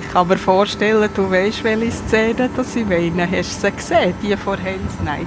Ich 0.06 0.12
kann 0.12 0.28
mir 0.28 0.38
vorstellen, 0.38 1.10
du 1.14 1.30
weißt, 1.30 1.64
welche 1.64 1.90
Szene 1.90 2.48
das 2.56 2.74
ich 2.76 2.86
meine. 2.86 3.28
Hast 3.30 3.62
du 3.62 3.66
sie 3.66 3.76
gesehen, 3.76 4.14
die 4.22 4.36
von 4.36 4.56
Hells 4.56 5.00
Night? 5.04 5.26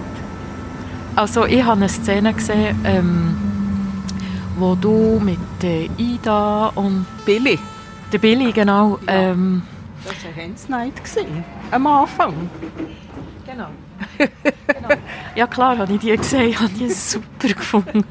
Also 1.16 1.46
ich 1.46 1.62
habe 1.62 1.78
eine 1.78 1.90
Szene 1.90 2.34
gesehen, 2.34 2.80
ähm, 2.86 3.38
wo 4.58 4.76
du 4.76 5.20
mit 5.24 5.38
der 5.62 5.90
Ida 5.98 6.68
und... 6.76 7.06
Billy. 7.26 7.60
Der 8.12 8.18
Billy, 8.18 8.52
genau. 8.52 8.98
Ja. 9.06 9.32
Ähm, 9.32 9.62
das 10.06 10.14
war 10.24 10.32
eine 10.32 10.42
Hells 10.42 10.70
Night, 10.70 10.94
am 11.72 11.86
Anfang. 11.86 12.50
Genau. 13.46 13.68
genau. 14.18 14.90
ja 15.36 15.46
klar, 15.46 15.78
habe 15.78 15.94
ich 15.94 16.00
die 16.00 16.16
gesehen, 16.16 16.56
habe 16.60 16.70
die 16.70 16.90
super 16.90 17.50
gefunden. 17.50 18.06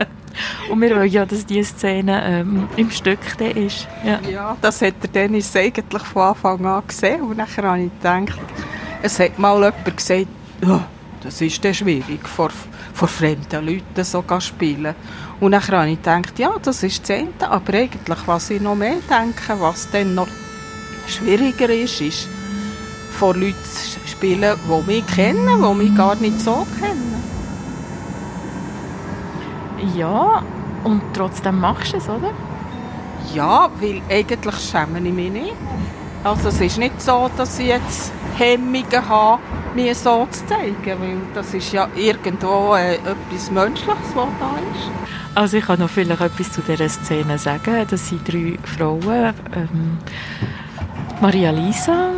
Und 0.71 0.81
wir 0.81 0.97
wollen 0.97 1.11
ja, 1.11 1.25
dass 1.25 1.45
diese 1.45 1.73
Szene 1.75 2.23
ähm, 2.25 2.69
im 2.77 2.91
Stück 2.91 3.19
ist. 3.41 3.89
Ja. 4.05 4.21
ja, 4.31 4.57
das 4.61 4.83
hat 4.83 4.95
der 5.03 5.11
Dennis 5.11 5.55
eigentlich 5.57 6.03
von 6.03 6.23
Anfang 6.23 6.65
an 6.67 6.83
gesehen. 6.87 7.23
Und 7.23 7.39
dann 7.39 7.47
habe 7.49 7.81
ich 7.81 7.91
gedacht, 7.93 8.41
es 9.03 9.19
hat 9.21 9.39
mal 9.39 9.57
jemand 9.57 9.97
gesagt, 9.97 10.27
oh, 10.67 10.81
das 11.23 11.41
ist 11.41 11.65
dann 11.65 11.75
schwierig, 11.75 12.27
vor, 12.27 12.51
vor 12.95 13.09
fremden 13.09 13.67
Leuten 13.67 14.05
so 14.05 14.25
spielen. 14.41 14.95
Und 15.41 15.53
dann 15.53 15.67
habe 15.69 15.91
ich 15.91 15.97
gedacht, 15.99 16.39
ja, 16.39 16.55
das 16.63 16.83
ist 16.83 17.03
das 17.03 17.11
Ende. 17.11 17.49
Aber 17.49 17.75
eigentlich, 17.75 18.19
was 18.27 18.51
ich 18.51 18.61
noch 18.61 18.75
mehr 18.75 18.97
denke, 19.09 19.61
was 19.61 19.91
dann 19.91 20.15
noch 20.15 20.29
schwieriger 21.07 21.71
ist, 21.71 22.01
ist, 22.01 22.29
vor 23.19 23.35
Leuten 23.35 23.57
zu 23.65 23.99
spielen, 24.07 24.57
die 24.65 24.93
mich 24.93 25.07
kennen, 25.07 25.63
die 25.63 25.75
mich 25.75 25.97
gar 25.97 26.15
nicht 26.17 26.41
so 26.41 26.67
kennen. 26.81 27.38
Ja, 29.97 30.43
und 30.85 31.03
trotzdem 31.15 31.61
machst 31.61 31.93
du 31.93 31.97
es, 31.99 32.09
oder? 32.09 32.33
Ja, 33.35 33.69
weil 33.81 34.01
eigentlich 34.09 34.57
schäme 34.57 34.99
ich 35.01 35.15
mich 35.15 35.31
nicht. 35.31 35.55
Also 36.25 36.49
es 36.49 36.61
ist 36.61 36.79
nicht 36.79 37.01
so, 37.01 37.31
dass 37.37 37.59
ich 37.59 37.69
jetzt 37.69 38.13
Hemmungen 38.37 39.09
habe, 39.09 39.41
mir 39.75 39.95
so 39.95 40.27
zu 40.31 40.47
zeigen, 40.47 41.01
weil 41.01 41.17
das 41.35 41.55
ist 41.55 41.73
ja 41.73 41.89
irgendwo 41.95 42.75
äh, 42.75 42.97
etwas 42.97 43.51
Menschliches, 43.51 44.15
was 44.15 44.29
da 44.41 44.51
ist. 44.75 44.91
Also 45.35 45.59
ich 45.59 45.65
kann 45.65 45.79
noch 45.79 45.91
vielleicht 45.91 46.21
etwas 46.21 46.53
zu 46.53 46.61
dieser 46.63 46.89
Szene 46.89 47.39
sagen. 47.39 47.87
Das 47.89 48.09
sind 48.09 48.27
drei 48.27 48.59
Frauen. 48.65 49.35
Ähm, 49.55 49.99
Maria 51.21 51.51
Lisa 51.51 52.11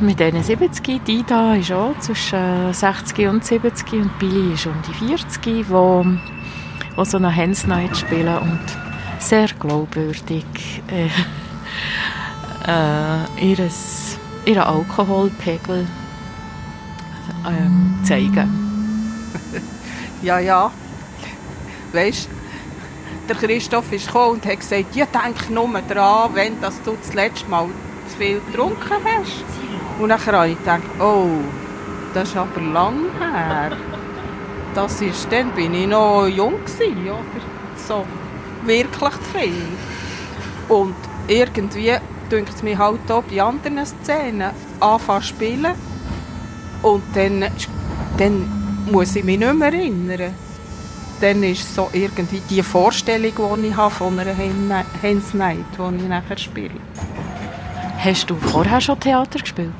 mit 0.00 0.20
71, 0.20 1.00
die 1.04 1.18
Ida 1.18 1.54
ist 1.54 1.72
auch 1.72 1.98
zwischen 1.98 2.72
60 2.72 3.26
und 3.26 3.44
70 3.44 3.92
und 3.94 4.18
Billy 4.18 4.54
ist 4.54 4.66
um 4.66 4.74
die 4.88 5.06
40, 5.08 5.68
wo, 5.68 6.04
wo 6.96 7.04
so 7.04 7.16
eine 7.16 7.34
Hands 7.34 7.66
Night 7.66 7.96
spielen 7.96 8.38
und 8.38 8.60
sehr 9.18 9.48
glaubwürdig 9.58 10.44
äh, 10.88 11.08
äh, 12.70 13.50
ihres, 13.50 14.18
ihren 14.44 14.62
Alkoholpegel 14.62 15.86
ähm, 17.46 17.98
zeigen. 18.04 19.30
ja, 20.22 20.38
ja. 20.38 20.70
Weißt 21.92 22.28
der 23.28 23.36
Christoph 23.36 23.90
ist 23.92 24.06
gekommen 24.06 24.34
und 24.34 24.46
hat 24.46 24.60
gesagt, 24.60 24.94
ja, 24.94 25.06
denk 25.06 25.50
nur 25.50 25.68
daran, 25.88 26.34
wenn 26.34 26.60
das 26.60 26.80
du 26.82 26.96
das 27.00 27.14
letzte 27.14 27.48
Mal 27.48 27.68
zu 28.08 28.16
viel 28.18 28.40
getrunken 28.40 28.96
hast. 29.04 29.44
Und 29.98 30.08
dann 30.10 30.26
habe 30.26 30.48
ich 30.48 30.58
gedacht, 30.58 30.82
oh, 30.98 31.28
das 32.12 32.28
ist 32.28 32.36
aber 32.36 32.60
lang 32.60 33.06
her. 33.18 33.76
Das 34.74 35.00
ist, 35.00 35.30
dann 35.30 35.50
bin 35.52 35.74
ich 35.74 35.86
noch 35.86 36.26
jung 36.26 36.64
gewesen, 36.64 37.02
oder? 37.04 37.44
So, 37.76 38.04
wirklich 38.64 39.12
zu 39.12 39.38
viel. 39.38 39.68
Und 40.68 40.96
irgendwie 41.28 41.92
denkt 42.30 42.54
es 42.54 42.62
mir 42.62 42.76
halt 42.76 43.10
auch 43.10 43.22
bei 43.22 43.40
anderen 43.40 43.84
Szenen 43.86 44.50
anfangen 44.80 45.22
zu 45.22 45.28
spielen. 45.28 45.74
Und 46.82 47.02
dann, 47.14 47.44
dann 48.18 48.86
muss 48.90 49.14
ich 49.16 49.24
mich 49.24 49.38
nicht 49.38 49.54
mehr 49.54 49.72
erinnern. 49.72 50.34
Dann 51.20 51.42
ist 51.44 51.74
so 51.74 51.88
irgendwie 51.92 52.42
die 52.50 52.62
Vorstellung, 52.62 53.60
die 53.62 53.68
ich 53.68 53.76
habe 53.76 53.94
von 53.94 54.18
einer 54.18 54.34
Hens 54.34 55.32
Night, 55.32 55.64
die 55.78 55.96
ich 55.96 56.08
nachher 56.08 56.36
spiele. 56.36 56.74
Hast 57.98 58.28
du 58.28 58.36
vorher 58.36 58.80
schon 58.80 58.98
Theater 59.00 59.38
gespielt? 59.38 59.72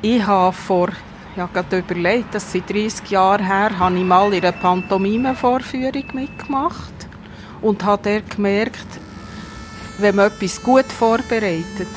Ich 0.00 0.26
habe 0.26 0.52
vor, 0.52 0.88
ja, 1.36 1.48
gerade 1.52 1.78
überlegt, 1.78 2.34
das 2.34 2.52
sind 2.52 2.68
30 2.68 3.10
Jahre 3.10 3.44
her, 3.44 3.78
habe 3.78 3.96
ich 3.96 4.04
mal 4.04 4.32
in 4.34 4.42
einer 4.42 4.52
Pantomime-Vorführung 4.52 6.04
mitgemacht 6.12 6.92
und 7.62 7.84
habe 7.84 8.10
dort 8.10 8.36
gemerkt, 8.36 8.86
wenn 9.98 10.16
man 10.16 10.26
etwas 10.26 10.62
gut 10.62 10.86
vorbereitet, 10.86 11.88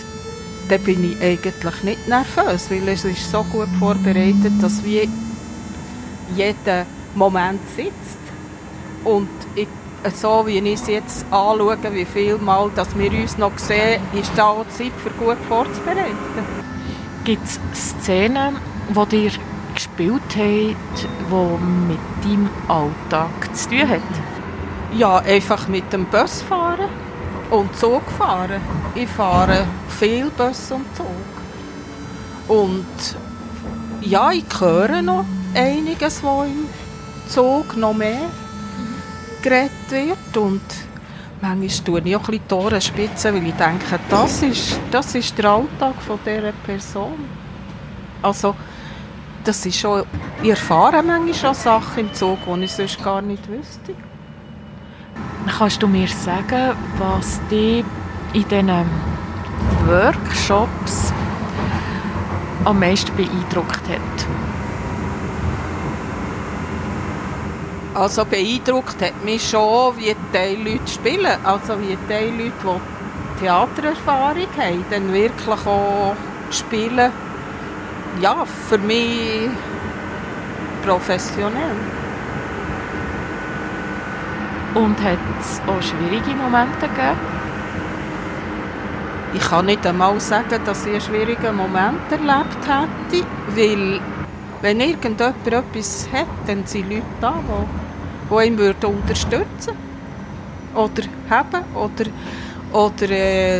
dann 0.69 0.81
bin 0.83 1.11
ich 1.11 1.21
eigentlich 1.21 1.83
nicht 1.83 2.07
nervös, 2.07 2.69
weil 2.71 2.87
es 2.89 3.05
ist 3.05 3.31
so 3.31 3.43
gut 3.43 3.69
vorbereitet, 3.79 4.53
dass 4.61 4.83
wie 4.83 5.09
jeder 6.35 6.85
Moment 7.13 7.61
sitzt. 7.75 7.93
Und 9.03 9.29
ich 9.55 9.67
so 10.13 10.45
wie 10.45 10.59
ich 10.59 10.73
es 10.81 10.87
jetzt 10.87 11.25
anschaue, 11.31 11.77
wie 11.91 12.05
viel 12.05 12.37
Mal 12.37 12.69
dass 12.75 12.95
wir 12.95 13.11
uns 13.11 13.37
noch 13.39 13.57
sehen, 13.57 14.01
ist 14.13 14.31
da 14.35 14.49
auch 14.49 14.67
Zeit 14.69 14.91
für 15.03 15.09
gut 15.11 15.37
vorzubereiten. 15.47 16.15
Gibt 17.23 17.43
es 17.47 17.59
Szenen, 17.73 18.57
die 18.89 19.05
dir 19.09 19.31
gespielt 19.73 20.21
haben, 20.35 20.75
die 21.31 21.93
mit 21.93 21.99
deinem 22.23 22.49
Alltag 22.67 23.55
zu 23.55 23.69
tun 23.69 23.89
haben? 23.89 24.01
Ja, 24.97 25.17
einfach 25.17 25.67
mit 25.67 25.91
dem 25.91 26.05
Bus 26.05 26.41
fahren 26.41 26.89
und 27.51 27.75
Zug 27.75 28.03
fahren. 28.17 28.61
Ich 28.95 29.09
fahre 29.09 29.65
viel 29.99 30.29
Bus 30.37 30.71
und 30.71 30.85
Zug. 30.95 31.05
Und 32.47 32.85
ja, 34.01 34.31
ich 34.31 34.45
höre 34.59 35.01
noch 35.01 35.25
einiges, 35.53 36.23
was 36.23 36.47
im 36.47 36.67
Zug 37.27 37.75
noch 37.75 37.93
mehr 37.93 38.29
geredet 39.41 39.71
wird 39.89 40.37
und 40.37 40.61
manchmal 41.41 41.69
tue 41.83 42.01
ich 42.03 42.15
auch 42.15 42.21
ein 42.21 42.25
bisschen 42.25 42.47
die 42.49 42.53
Ohren 42.53 42.81
spitzen, 42.81 43.35
weil 43.35 43.47
ich 43.47 43.53
denke, 43.55 43.99
das 44.09 44.43
ist, 44.43 44.79
das 44.91 45.15
ist 45.15 45.37
der 45.37 45.45
Alltag 45.51 45.95
von 46.05 46.19
dieser 46.25 46.51
Person. 46.51 47.25
Also, 48.21 48.55
das 49.45 49.65
ist 49.65 49.79
schon, 49.79 50.03
ich 50.41 50.49
erfahre 50.49 51.03
manchmal 51.03 51.51
auch 51.51 51.55
Sachen 51.55 52.07
im 52.07 52.13
Zug, 52.13 52.39
die 52.45 52.63
ich 52.63 52.71
sonst 52.71 53.03
gar 53.03 53.21
nicht 53.21 53.47
wüsste. 53.47 53.95
Kannst 55.57 55.81
du 55.81 55.87
mir 55.87 56.07
sagen, 56.07 56.75
was 56.97 57.39
dich 57.49 57.85
in 58.33 58.47
diesen 58.49 58.85
Workshops 59.85 61.13
am 62.65 62.79
meisten 62.79 63.15
beeindruckt 63.15 63.87
hat? 63.87 64.27
Also 67.93 68.25
beeindruckt 68.25 69.01
hat 69.01 69.23
mich 69.23 69.49
schon, 69.49 69.95
wie 69.97 70.15
die 70.33 70.55
Leute 70.69 70.91
spielen. 70.91 71.45
Also 71.45 71.79
wie 71.79 71.97
die 72.09 72.43
Leute, 72.43 72.81
die 73.35 73.39
Theatererfahrung 73.39 74.47
haben, 74.57 74.85
dann 74.89 75.13
wirklich 75.13 75.65
auch 75.65 76.15
spielen. 76.51 77.11
Ja, 78.21 78.45
für 78.45 78.77
mich 78.77 79.49
professionell. 80.85 81.75
Und 84.73 85.01
hat 85.03 85.17
es 85.39 85.61
auch 85.67 85.81
schwierige 85.81 86.35
Momente 86.35 86.87
gegeben? 86.87 87.35
Ich 89.33 89.41
kann 89.41 89.65
nicht 89.65 89.85
einmal 89.85 90.17
sagen, 90.21 90.61
dass 90.65 90.85
ich 90.85 90.93
einen 90.93 91.01
schwierigen 91.01 91.55
Moment 91.57 92.09
erlebt 92.09 92.65
hätte, 92.65 93.25
weil 93.49 93.99
wenn 94.61 94.79
irgendjemand 94.79 95.45
etwas 95.45 96.07
hat, 96.13 96.27
dann 96.47 96.65
sind 96.65 96.89
Leute 96.89 97.03
da, 97.19 97.33
die, 97.35 98.35
die 98.35 98.47
ihn 98.47 98.57
würden 98.57 98.95
unterstützen 98.95 99.75
oder 100.73 101.03
haben 101.29 101.63
oder, 101.75 102.09
oder 102.71 103.11
äh, 103.11 103.59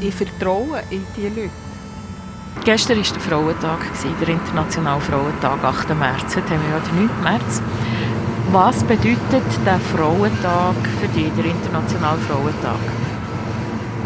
ich 0.00 0.14
vertraue 0.14 0.82
in 0.90 1.04
diese 1.16 1.28
Leute. 1.28 1.63
Gestern 2.62 2.96
war 2.96 3.04
der 3.04 3.20
Frauentag, 3.20 3.78
der 4.20 4.28
Internationale 4.28 5.00
Frauentag, 5.00 5.62
8. 5.62 5.88
März. 5.90 6.36
Heute 6.36 6.50
haben 6.50 6.62
wir 6.62 6.70
ja 6.70 6.80
den 6.80 7.06
9. 7.06 7.22
März. 7.22 7.62
Was 8.52 8.82
bedeutet 8.84 9.66
der 9.66 9.80
Frauentag 9.94 10.74
für 10.98 11.08
dich, 11.08 11.30
der 11.36 11.44
Internationale 11.44 12.18
Frauentag? 12.20 12.78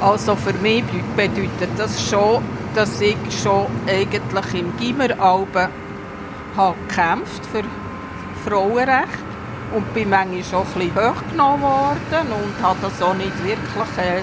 Also 0.01 0.35
für 0.35 0.55
mich 0.55 0.83
bedeutet 1.15 1.71
das 1.77 2.09
schon, 2.09 2.43
dass 2.75 3.01
ich 3.01 3.17
schon 3.43 3.67
eigentlich 3.87 4.55
im 4.61 4.77
Gimmeralben 4.77 5.69
habe 6.57 6.77
gekämpft 6.89 7.47
für 7.47 7.63
Frauenrecht 8.49 9.19
und 9.75 9.95
bin 9.95 10.11
manchmal 10.11 10.43
schon 10.43 10.67
ein 10.67 10.89
bisschen 10.89 11.11
hochgenommen 11.11 11.63
worden 11.63 12.33
und 12.33 12.67
habe 12.67 12.79
das 12.83 13.01
auch 13.03 13.15
nicht 13.15 13.45
wirklich 13.45 13.99
äh, 13.99 14.23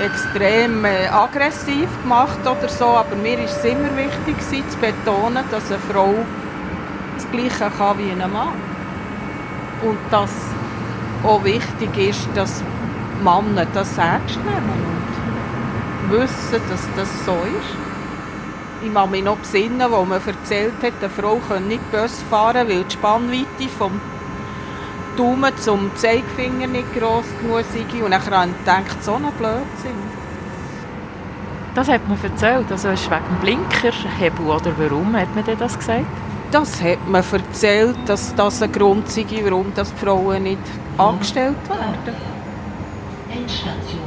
extrem 0.00 0.84
äh, 0.84 1.08
aggressiv 1.08 1.88
gemacht 2.02 2.40
oder 2.40 2.68
so, 2.68 2.86
aber 2.86 3.16
mir 3.16 3.38
ist 3.38 3.56
es 3.58 3.64
immer 3.64 3.96
wichtig 3.96 4.36
zu 4.40 4.78
betonen, 4.78 5.44
dass 5.50 5.70
eine 5.70 5.80
Frau 5.90 6.14
das 7.16 7.30
Gleiche 7.30 7.70
kann 7.76 7.98
wie 7.98 8.10
ein 8.10 8.18
Mann 8.30 8.52
und 9.82 9.98
dass 10.10 10.30
auch 11.24 11.42
wichtig 11.44 11.96
ist, 11.96 12.28
dass 12.34 12.62
Männer 13.22 13.66
das 13.72 13.96
ernst 13.98 14.36
nehmen 14.36 14.70
und 16.10 16.12
wissen, 16.12 16.60
dass 16.68 16.88
das 16.96 17.24
so 17.24 17.32
ist. 17.32 17.76
Ich 18.82 18.92
kann 18.92 19.10
mich 19.10 19.24
noch 19.24 19.38
besinnen, 19.38 19.90
wo 19.90 20.04
man 20.04 20.20
erzählt 20.24 20.74
hat, 20.82 20.92
eine 21.00 21.10
Frau 21.10 21.40
könne 21.48 21.66
nicht 21.66 21.90
Bus 21.90 22.22
fahren, 22.30 22.68
weil 22.68 22.84
die 22.84 22.92
Spannweite 22.92 23.68
vom 23.78 24.00
Daumen 25.16 25.56
zum 25.58 25.90
Zeigefinger 25.96 26.66
nicht 26.66 26.94
gross 26.94 27.24
genug 27.40 27.64
sei. 27.72 28.04
Und 28.04 28.10
dann 28.10 28.24
habe 28.30 28.50
ich 28.50 28.58
gedacht, 28.58 29.02
so 29.02 29.14
ein 29.14 29.22
Blödsinn. 29.38 30.16
Das 31.74 31.88
hat 31.88 32.08
man 32.08 32.18
erzählt, 32.22 32.70
also 32.70 32.88
ist 32.88 33.10
wegen 33.10 33.22
dem 33.28 33.36
Blinkerhebel 33.40 34.46
oder 34.46 34.72
warum 34.78 35.14
hat 35.14 35.34
man 35.34 35.44
das 35.58 35.78
gesagt? 35.78 36.06
Das 36.50 36.82
hat 36.82 37.06
man 37.06 37.22
erzählt, 37.30 37.96
dass 38.06 38.34
das 38.34 38.62
ein 38.62 38.72
Grund 38.72 39.10
sei, 39.10 39.26
warum 39.44 39.72
das 39.74 39.92
die 39.92 40.04
Frauen 40.04 40.44
nicht 40.44 40.58
mhm. 40.58 41.00
angestellt 41.00 41.68
werden. 41.68 42.16
Endstation. 43.30 44.00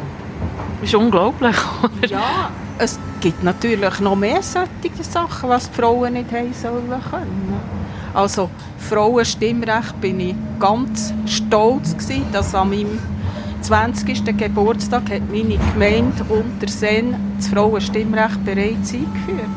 Das 0.81 0.89
ist 0.89 0.95
unglaublich, 0.95 1.55
oder? 1.83 2.07
Ja, 2.07 2.49
es 2.79 2.97
gibt 3.19 3.43
natürlich 3.43 3.99
noch 3.99 4.15
mehr 4.15 4.41
solche 4.41 5.03
Sachen, 5.03 5.49
was 5.49 5.69
die 5.69 5.75
Frauen 5.79 6.13
nicht 6.13 6.31
haben 6.31 6.53
sollen 6.53 6.89
können. 6.89 7.78
Also 8.13 8.49
Frauenstimmrecht 8.77 9.99
bin 10.01 10.19
ich 10.19 10.35
ganz 10.59 11.13
stolz 11.25 11.93
gewesen, 11.93 12.25
dass 12.31 12.55
an 12.55 12.69
meinem 12.69 12.99
20. 13.61 14.37
Geburtstag 14.37 15.11
hat 15.11 15.29
meine 15.29 15.57
Gemeinde 15.73 16.23
Unterseen 16.29 17.15
das 17.37 17.47
Frauenstimmrecht 17.47 18.43
bereits 18.45 18.93
eingeführt. 18.93 19.49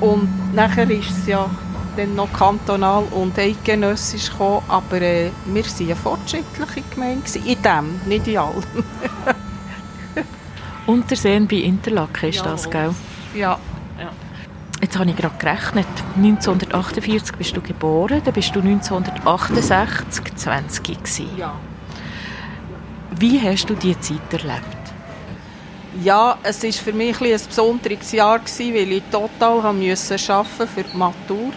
Und 0.00 0.28
nachher 0.54 0.90
ist 0.90 1.10
es 1.10 1.26
ja 1.26 1.48
dann 1.96 2.14
noch 2.14 2.32
kantonal 2.32 3.04
und 3.10 3.38
eidgenössisch 3.38 4.30
gekommen, 4.30 4.62
aber 4.68 5.00
äh, 5.00 5.30
wir 5.46 5.64
waren 5.64 5.72
eine 5.80 5.96
fortschrittliche 5.96 6.82
Gemeinde, 6.90 7.38
in 7.44 7.62
dem, 7.62 8.00
nicht 8.06 8.28
in 8.28 8.38
allem. 8.38 8.62
Unterseen 10.86 11.48
bei 11.48 11.56
Interlaken 11.56 12.28
ist 12.28 12.36
ja. 12.36 12.42
das, 12.44 12.70
gell? 12.70 12.94
Ja. 13.34 13.58
Jetzt 14.80 14.98
habe 14.98 15.08
ich 15.10 15.16
gerade 15.16 15.36
gerechnet. 15.38 15.86
1948 16.16 17.36
bist 17.36 17.56
du 17.56 17.62
geboren, 17.62 18.20
dann 18.24 18.34
bist 18.34 18.54
du 18.54 18.60
1968 18.60 20.34
20 20.36 20.82
gewesen. 20.84 21.30
Ja. 21.36 21.54
Wie 23.18 23.40
hast 23.40 23.70
du 23.70 23.74
diese 23.74 24.00
Zeit 24.00 24.32
erlebt? 24.32 24.76
Ja, 26.04 26.36
es 26.42 26.62
war 26.62 26.72
für 26.72 26.92
mich 26.92 27.18
ein, 27.22 27.32
ein 27.32 27.40
besonderes 27.46 28.12
Jahr, 28.12 28.40
weil 28.40 28.92
ich 28.92 29.02
total 29.10 29.60
arbeiten 29.60 29.88
musste 29.88 30.18
für 30.18 30.82
die 30.82 30.96
Matur. 30.96 31.52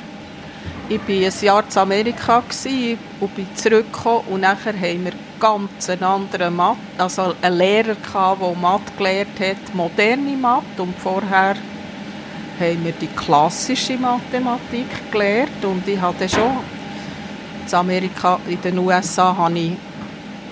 Ich 0.88 1.00
war 1.00 1.16
ein 1.16 1.34
Jahr 1.42 1.64
in 1.70 1.78
Amerika 1.78 2.42
und 3.20 3.36
bin 3.36 3.48
zurückgekommen 3.56 4.24
und 4.30 4.42
nachher 4.42 4.74
haben 4.74 5.06
wir 5.06 5.12
ganz 5.40 5.90
einen 5.90 6.04
anderen 6.04 6.56
Mathe, 6.56 6.80
also 6.98 7.36
einen 7.42 7.58
Lehrer 7.58 7.96
der 7.96 8.56
Mathe 8.56 8.92
gelehrt 8.98 9.40
hat, 9.40 9.76
moderne 9.76 10.38
Mathe 10.38 10.82
und 10.82 10.98
vorher 10.98 11.56
haben 12.60 12.86
wir 12.86 12.92
die 12.94 13.08
klassische 13.08 13.98
Mathematik 13.98 15.12
gelernt 15.12 15.64
und 15.64 15.88
ich 15.88 16.00
hatte 16.00 16.28
schon 16.28 16.60
in 17.66 17.74
Amerika, 17.74 18.40
in 18.48 18.62
den 18.62 18.80
USA 18.80 19.36
habe 19.36 19.60
ich 19.60 19.72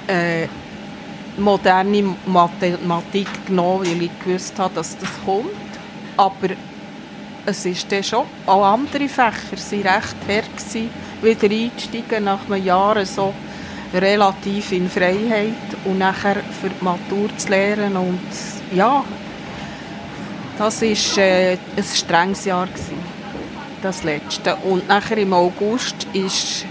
äh, 0.07 0.47
moderne 1.37 2.15
Mathematik 2.25 3.27
genommen, 3.45 3.85
weil 3.85 4.03
ich 4.03 4.19
gewusst 4.23 4.57
habe, 4.57 4.75
dass 4.75 4.97
das 4.97 5.09
kommt, 5.25 5.49
aber 6.15 6.49
es 7.45 7.65
ist 7.65 7.91
dann 7.91 8.03
schon, 8.03 8.25
auch 8.45 8.65
andere 8.65 9.07
Fächer 9.07 9.31
waren 9.51 9.81
recht 9.81 10.21
gewesen, 10.21 10.89
wieder 11.21 11.49
einzusteigen 11.49 12.23
nach 12.25 12.45
einem 12.49 12.63
Jahr 12.63 13.05
so 13.05 13.33
relativ 13.93 14.71
in 14.71 14.89
Freiheit 14.89 15.53
und 15.85 15.99
nachher 15.99 16.35
für 16.61 16.69
die 16.69 16.83
Matur 16.83 17.29
zu 17.37 17.49
lernen 17.49 17.95
und 17.95 18.19
ja, 18.75 19.03
das 20.57 20.81
war 20.81 21.23
äh, 21.23 21.57
ein 21.75 21.83
strenges 21.83 22.45
Jahr 22.45 22.67
gewesen, 22.67 22.97
das 23.81 24.03
letzte. 24.03 24.55
Und 24.55 24.87
nachher 24.87 25.17
im 25.17 25.33
August 25.33 26.07
ist 26.13 26.65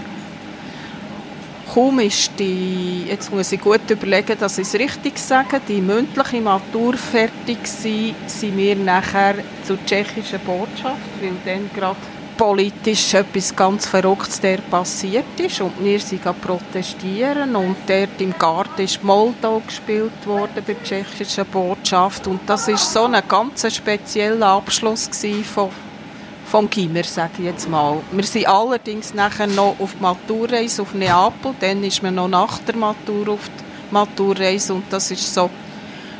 kaum 1.73 1.99
ist 1.99 2.31
die, 2.39 3.03
jetzt 3.07 3.31
muss 3.31 3.51
ich 3.51 3.61
gut 3.61 3.87
überlegen, 3.89 4.35
dass 4.39 4.57
ich 4.57 4.67
es 4.67 4.73
richtig 4.73 5.19
sage, 5.19 5.61
die 5.67 5.81
mündliche 5.81 6.41
Matur 6.41 6.95
fertig 6.95 7.59
war, 7.61 8.29
sind 8.29 8.57
wir 8.57 8.75
nachher 8.75 9.35
zur 9.63 9.77
tschechischen 9.85 10.39
Botschaft, 10.39 10.97
weil 11.21 11.33
dann 11.45 11.69
gerade 11.75 11.97
politisch 12.37 13.13
etwas 13.13 13.55
ganz 13.55 13.87
Verrücktes 13.87 14.39
der 14.39 14.57
passiert 14.57 15.39
ist. 15.39 15.59
Und 15.61 15.83
wir 15.83 15.99
sind 15.99 16.23
protestieren. 16.41 17.55
Und 17.55 17.75
dort 17.87 18.19
im 18.21 18.37
Garten 18.37 18.81
ist 18.81 19.03
Moldau 19.03 19.61
gespielt 19.65 20.25
worden 20.25 20.63
bei 20.65 20.73
der 20.73 20.83
tschechischen 20.83 21.45
Botschaft. 21.47 22.27
Und 22.27 22.41
das 22.45 22.67
ist 22.67 22.93
so 22.93 23.05
ein 23.05 23.21
ganz 23.27 23.73
spezieller 23.73 24.47
Abschluss 24.47 25.09
von 25.53 25.69
vom 26.45 26.69
Gimmer, 26.69 27.03
sage 27.03 27.33
ich 27.39 27.43
jetzt 27.43 27.69
mal. 27.69 27.97
Wir 28.09 28.23
sind 28.23 28.47
allerdings 28.47 29.13
nachher 29.13 29.47
noch 29.47 29.75
auf 29.79 29.95
die 29.95 30.01
Maturreise 30.01 30.81
auf 30.81 30.93
Neapel, 30.93 31.53
dann 31.59 31.83
ist 31.83 32.01
man 32.01 32.15
noch 32.15 32.29
nach 32.29 32.59
der 32.59 32.77
Matur 32.77 33.33
auf 33.33 33.49
die 33.49 33.93
Maturreise. 33.93 34.73
Und 34.73 34.85
das 34.89 35.11
ist 35.11 35.33
so 35.33 35.49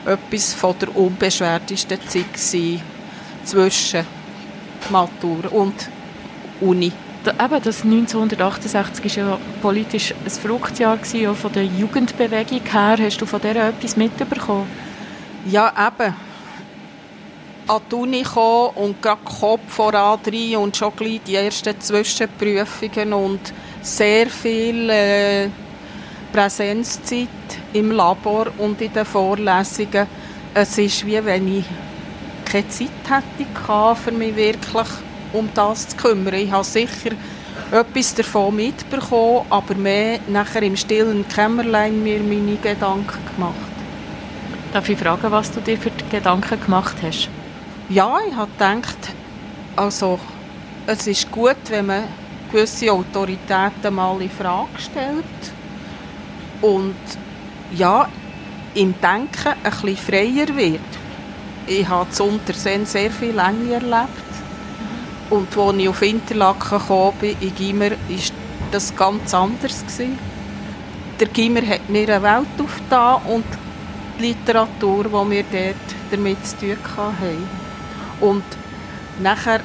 etwas 0.05 0.53
von 0.53 0.75
der 0.79 0.93
unbeschwertesten 0.93 1.99
Zeit 2.07 2.81
zwischen 3.45 4.05
Matur 4.89 5.51
und 5.51 5.89
Uni. 6.61 6.91
Eben, 7.25 7.61
das 7.61 7.83
1968 7.83 9.17
war 9.17 9.23
ja 9.23 9.37
politisch 9.61 10.13
ein 10.23 10.29
Fruchtjahr 10.29 10.97
auch 10.97 11.35
von 11.35 11.51
der 11.51 11.65
Jugendbewegung 11.65 12.61
her. 12.71 12.97
Hast 12.99 13.19
du 13.19 13.25
von 13.25 13.41
der 13.41 13.69
etwas 13.69 13.97
mitbekommen? 13.97 14.67
Ja, 15.49 15.73
eben 15.87 16.13
an 17.67 17.81
die 17.91 17.95
Uni 17.95 18.21
gekommen 18.21 18.69
und 18.75 19.01
gerade 19.01 19.19
Kopf 19.25 19.61
voran 19.67 20.19
rein 20.25 20.55
und 20.55 20.77
schon 20.77 20.95
gleich 20.95 21.21
die 21.27 21.35
ersten 21.35 21.79
Zwischenprüfungen 21.79 23.11
und 23.11 23.53
sehr 23.81 24.27
viel 24.27 24.89
äh, 24.89 25.49
Präsenzzeit 26.31 27.27
im 27.73 27.91
Labor 27.91 28.47
und 28.57 28.81
in 28.81 28.93
den 28.93 29.05
Vorlesungen. 29.05 30.07
Es 30.53 30.77
ist 30.77 31.05
wie 31.05 31.23
wenn 31.23 31.59
ich 31.59 31.65
keine 32.45 32.69
Zeit 32.69 32.87
hätte 33.09 33.95
für 34.01 34.11
mich 34.11 34.35
wirklich 34.35 34.87
um 35.33 35.49
das 35.53 35.89
zu 35.89 35.97
kümmern. 35.97 36.33
Ich 36.33 36.51
habe 36.51 36.63
sicher 36.63 37.11
etwas 37.71 38.15
davon 38.15 38.55
mitbekommen, 38.55 39.45
aber 39.49 39.75
mehr 39.75 40.19
nachher 40.27 40.63
im 40.63 40.77
stillen 40.77 41.27
Kämmerlein 41.27 42.01
mir 42.01 42.19
meine 42.19 42.55
Gedanken 42.55 43.19
gemacht. 43.35 43.55
Darf 44.73 44.87
ich 44.89 44.97
fragen, 44.97 45.31
was 45.31 45.51
du 45.51 45.59
dir 45.59 45.77
für 45.77 45.91
Gedanken 46.09 46.59
gemacht 46.59 46.95
hast? 47.01 47.29
Ja, 47.89 48.17
ich 48.27 48.35
habe 48.35 48.51
gedacht, 48.51 48.97
also 49.75 50.19
es 50.85 51.07
ist 51.07 51.31
gut, 51.31 51.57
wenn 51.69 51.87
man 51.87 52.03
gewisse 52.51 52.91
Autoritäten 52.91 53.93
mal 53.93 54.21
in 54.21 54.29
Frage 54.29 54.69
stellt 54.77 55.23
und 56.61 56.95
ja, 57.75 58.07
im 58.73 58.93
Denken 59.01 59.53
ein 59.63 59.71
bisschen 59.71 59.97
freier 59.97 60.55
wird. 60.55 60.79
Ich 61.65 61.87
habe 61.87 62.09
zu 62.11 62.23
Unterseen 62.23 62.85
sehr 62.85 63.11
viel 63.11 63.35
länger 63.35 63.73
erlebt 63.73 64.26
und 65.29 65.57
als 65.57 65.77
ich 65.77 65.89
auf 65.89 66.01
Interlaken 66.01 67.13
bin, 67.19 67.35
in 67.39 67.55
Gimmer, 67.55 67.91
war 67.91 67.97
das 68.71 68.95
ganz 68.95 69.33
anders. 69.33 69.83
Der 71.19 71.27
Gimmer 71.27 71.61
hat 71.61 71.89
mir 71.89 72.07
eine 72.07 72.23
Welt 72.23 72.47
aufgetan 72.63 73.21
und 73.27 73.45
die 74.17 74.27
Literatur, 74.27 75.03
die 75.05 75.31
wir 75.31 75.43
dort 75.51 75.95
damit 76.11 76.45
zu 76.45 76.57
tun 76.57 76.77
haben. 76.97 77.49
Und 78.21 78.43
nachher 79.19 79.61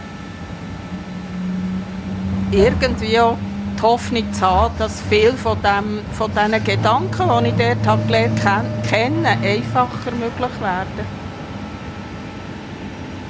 irgendwie 2.51 3.18
auch 3.20 3.37
die 3.77 3.83
Hoffnung 3.83 4.33
zu 4.33 4.42
haben, 4.42 4.75
dass 4.79 5.03
viele 5.09 5.33
von, 5.35 5.59
dem, 5.62 6.01
von 6.12 6.31
diesen 6.31 6.64
Gedanken, 6.64 7.44
die 7.44 7.48
ich 7.48 7.55
dort 7.55 7.87
habe 7.87 8.03
gelernt 8.05 8.44
habe, 8.44 8.66
kennen, 8.88 9.27
einfacher 9.27 10.11
möglich 10.12 10.61
werden. 10.61 11.21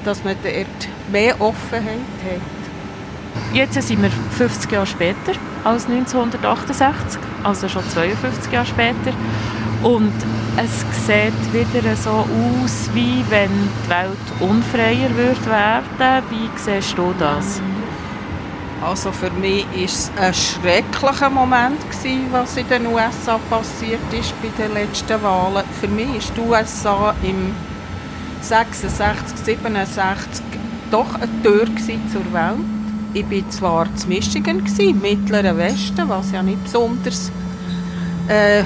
Dass 0.05 0.25
man 0.25 0.37
dort 0.43 0.89
mehr 1.11 1.41
Offenheit 1.41 1.99
hat. 2.25 3.55
Jetzt 3.55 3.81
sind 3.83 4.03
wir 4.03 4.11
50 4.11 4.73
Jahre 4.73 4.87
später 4.87 5.33
als 5.65 5.87
1968, 5.87 7.21
also 7.45 7.69
schon 7.69 7.89
52 7.89 8.53
Jahre 8.53 8.67
später. 8.67 9.13
Und 9.83 10.13
es 10.57 11.07
sieht 11.07 11.53
wieder 11.53 11.97
so 11.97 12.11
aus, 12.11 12.91
wie 12.95 13.25
wenn 13.31 13.51
die 13.85 13.91
Welt 13.91 14.41
unfreier 14.41 15.17
wird 15.17 15.47
werden. 15.47 16.25
Wie 16.31 16.49
siehst 16.57 16.97
du 16.97 17.15
das? 17.19 17.61
Also 18.83 19.13
für 19.13 19.31
mich 19.31 19.65
war 19.67 19.85
es 19.85 20.11
ein 20.19 20.35
schrecklicher 20.35 21.31
Moment, 21.31 21.81
gewesen, 21.81 22.27
was 22.33 22.57
in 22.57 22.69
den 22.69 22.87
USA 22.87 23.39
passiert 23.49 24.01
ist 24.13 24.35
bei 24.43 24.49
den 24.61 24.75
letzten 24.75 25.23
Wahlen. 25.23 25.65
Für 25.81 25.89
mich 25.89 26.09
war 26.09 26.35
die 26.37 26.41
USA 26.41 27.15
im 27.23 27.55
66, 28.43 29.39
67 29.45 30.45
doch 30.91 31.15
eine 31.15 31.43
Tür 31.43 31.67
zur 32.13 32.33
Welt. 32.33 32.59
Ich 33.15 33.25
war 33.31 33.51
zwar 33.51 33.87
in 33.87 34.09
Michigan, 34.09 34.65
im 34.79 35.01
mittleren 35.01 35.57
Westen, 35.57 36.09
was 36.09 36.33
ja 36.33 36.43
nicht 36.43 36.63
besonders, 36.65 37.31
äh, 38.29 38.65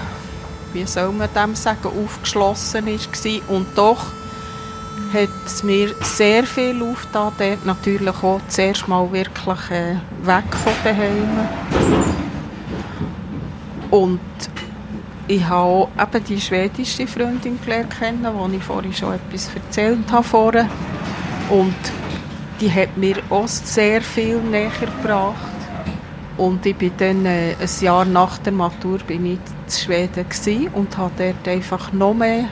wie 0.73 0.85
soll 0.87 1.13
man 1.13 1.29
dem 1.35 1.55
sagen, 1.55 1.89
aufgeschlossen 1.89 2.87
war. 2.87 3.57
Und 3.57 3.67
doch 3.77 4.07
hat 5.13 5.29
es 5.47 5.63
mir 5.63 5.95
sehr 6.03 6.45
viel 6.45 6.83
aufgetan, 6.83 7.59
natürlich 7.65 8.23
auch 8.23 8.41
zuerst 8.49 8.89
mal 8.89 9.11
wirklich 9.13 9.71
äh, 9.71 9.97
weg 10.23 10.45
von 10.53 10.73
daheim. 10.85 11.49
Und 13.91 14.21
ich 15.29 15.45
habe 15.49 15.89
eben 16.01 16.25
die 16.25 16.41
schwedische 16.41 17.07
Freundin 17.07 17.61
gelernt 17.61 17.99
kennen, 17.99 18.27
wo 18.35 18.49
ich 18.49 18.63
vorhin 18.63 18.93
schon 18.93 19.15
etwas 19.15 19.51
erzählt 19.55 20.11
habe. 20.11 20.69
Und 21.51 21.75
die 22.61 22.71
hat 22.71 22.97
mir 22.97 23.17
auch 23.31 23.49
sehr 23.49 24.01
viel 24.03 24.39
näher 24.39 24.71
gebracht. 24.81 25.35
Und 26.37 26.65
ich 26.67 26.77
bin 26.77 26.93
dann 26.99 27.25
äh, 27.25 27.55
ein 27.59 27.85
Jahr 27.85 28.05
nach 28.05 28.39
der 28.39 28.53
Matur 28.53 28.99
bin 28.99 29.25
ich 29.27 29.33
in 29.33 29.71
Schweden 29.71 30.71
und 30.75 30.97
habe 30.99 31.13
dort 31.17 31.49
einfach 31.49 31.93
noch 31.93 32.15
mehr 32.15 32.45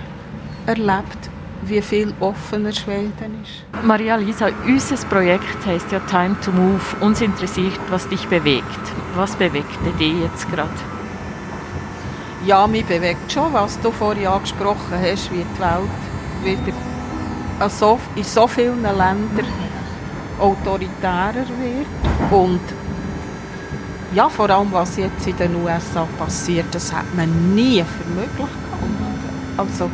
erlebt 0.66 1.30
wie 1.66 1.80
viel 1.80 2.12
offener 2.20 2.72
Schweden 2.72 3.42
ist. 3.42 3.84
Maria 3.84 4.16
Lisa, 4.16 4.48
unser 4.66 4.96
Projekt 5.08 5.64
heißt 5.64 5.92
ja 5.92 6.00
Time 6.00 6.36
to 6.44 6.52
Move. 6.52 6.80
Uns 7.00 7.20
interessiert, 7.20 7.80
was 7.88 8.08
dich 8.08 8.26
bewegt. 8.28 8.64
Was 9.14 9.36
bewegt 9.36 9.78
dich 9.98 10.14
jetzt 10.20 10.50
gerade? 10.50 10.68
Ja, 12.46 12.66
mich 12.66 12.84
bewegt 12.84 13.32
schon, 13.32 13.52
was 13.54 13.80
du 13.80 13.90
vorhin 13.90 14.26
angesprochen 14.26 14.98
hast, 15.00 15.32
wie 15.32 15.44
die 15.44 15.60
Welt 15.60 15.88
wieder 16.42 16.72
in 18.16 18.24
so 18.24 18.46
vielen 18.46 18.82
Ländern 18.82 19.46
autoritärer 20.38 21.46
wird. 21.58 21.86
Und 22.30 22.60
ja, 24.14 24.28
vor 24.28 24.50
allem, 24.50 24.72
was 24.72 24.96
jetzt 24.96 25.26
in 25.26 25.36
den 25.38 25.56
USA 25.64 26.06
passiert, 26.18 26.66
das 26.72 26.92
hat 26.92 27.14
man 27.16 27.54
nie 27.54 27.82
für 27.82 28.08
möglich 28.10 28.36
gehalten. 28.36 29.54
Also, 29.56 29.90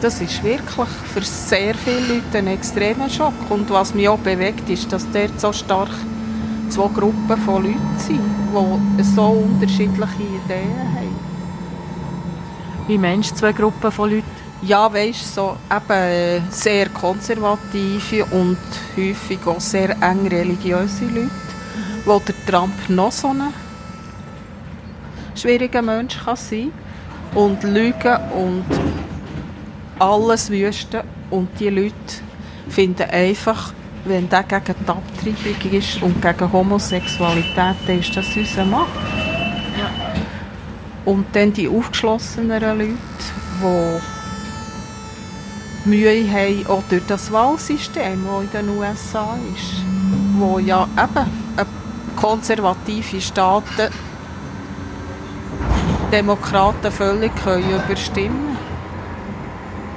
das 0.00 0.20
ist 0.20 0.42
wirklich 0.42 0.88
für 1.12 1.22
sehr 1.22 1.74
viele 1.74 2.14
Leute 2.14 2.38
ein 2.38 2.46
extremer 2.46 3.10
Schock. 3.10 3.34
Und 3.50 3.68
was 3.70 3.94
mich 3.94 4.08
auch 4.08 4.18
bewegt, 4.18 4.68
ist, 4.70 4.90
dass 4.92 5.06
dort 5.10 5.38
so 5.38 5.52
stark 5.52 5.90
zwei 6.70 6.88
Gruppen 6.88 7.36
von 7.44 7.64
Leuten 7.64 7.98
sind, 7.98 8.20
die 8.98 9.02
so 9.02 9.46
unterschiedliche 9.46 10.22
Ideen 10.22 10.94
haben. 10.94 11.05
Wie 12.86 12.98
meinst 12.98 13.32
du 13.32 13.36
zwei 13.36 13.52
Gruppen 13.52 13.90
von 13.90 14.10
Leuten? 14.10 14.24
Ja, 14.62 14.92
weißt 14.92 15.34
so 15.34 15.56
eben 15.70 16.42
sehr 16.50 16.88
konservative 16.90 18.24
und 18.26 18.58
häufig 18.96 19.40
auch 19.44 19.60
sehr 19.60 19.90
eng 20.00 20.28
religiöse 20.28 21.04
Leute, 21.06 21.30
wo 22.04 22.20
der 22.20 22.34
Trump 22.46 22.72
noch 22.88 23.10
so 23.10 23.28
ein 23.28 23.52
schwieriger 25.34 25.82
Mensch 25.82 26.16
kann 26.24 26.36
sein 26.36 26.72
und 27.34 27.62
lügen 27.64 28.16
und 28.34 28.64
alles 29.98 30.48
wüsten 30.48 31.00
und 31.30 31.48
die 31.58 31.70
Leute 31.70 31.94
finden 32.68 33.10
einfach, 33.10 33.72
wenn 34.04 34.28
der 34.28 34.44
gegen 34.44 34.74
die 34.84 34.88
Abtreibung 34.88 35.72
ist 35.72 36.02
und 36.02 36.22
gegen 36.22 36.52
Homosexualität, 36.52 37.76
dann 37.86 37.98
ist 37.98 38.16
das 38.16 38.36
unser 38.36 38.64
Mann. 38.64 38.86
Und 41.06 41.24
dann 41.32 41.54
die 41.54 41.68
aufgeschlosseneren 41.68 42.78
Leute, 42.78 42.98
die 43.62 44.00
Mühe 45.88 46.30
haben, 46.30 46.66
auch 46.66 46.82
durch 46.90 47.06
das 47.06 47.32
Wahlsystem, 47.32 48.26
das 48.26 48.42
in 48.42 48.50
den 48.50 48.68
USA 48.76 49.38
ist, 49.54 49.82
wo 50.36 50.58
ja 50.58 50.86
eben 50.92 51.30
konservative 52.16 53.20
Staaten 53.20 53.88
Demokraten 56.12 56.92
völlig 56.92 57.32
können 57.42 57.70
überstimmen 57.70 58.56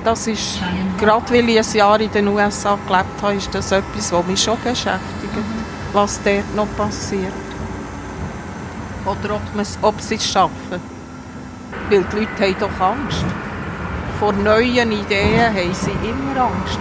das 0.04 0.28
ist, 0.28 0.60
gerade 0.98 1.34
weil 1.34 1.50
ich 1.50 1.60
ein 1.60 1.78
Jahr 1.78 2.00
in 2.00 2.12
den 2.12 2.28
USA 2.28 2.78
gelebt 2.88 3.22
habe, 3.22 3.36
ist 3.36 3.54
das 3.54 3.72
etwas, 3.72 4.12
was 4.12 4.26
mich 4.26 4.42
schon 4.42 4.58
beschäftigt, 4.64 5.34
was 5.94 6.20
dort 6.24 6.56
noch 6.56 6.68
passiert. 6.78 7.34
Oder 9.06 9.36
ob, 9.36 9.42
ob 9.82 10.02
sie 10.02 10.16
es 10.16 10.26
schaffen. 10.26 10.99
Weil 11.90 12.04
die 12.04 12.18
Leute 12.18 12.44
haben 12.44 12.56
doch 12.60 12.86
Angst. 12.86 13.26
Vor 14.20 14.34
neuen 14.34 14.92
Ideen 14.92 15.42
haben 15.42 15.74
sie 15.74 15.92
immer 16.08 16.42
Angst. 16.42 16.80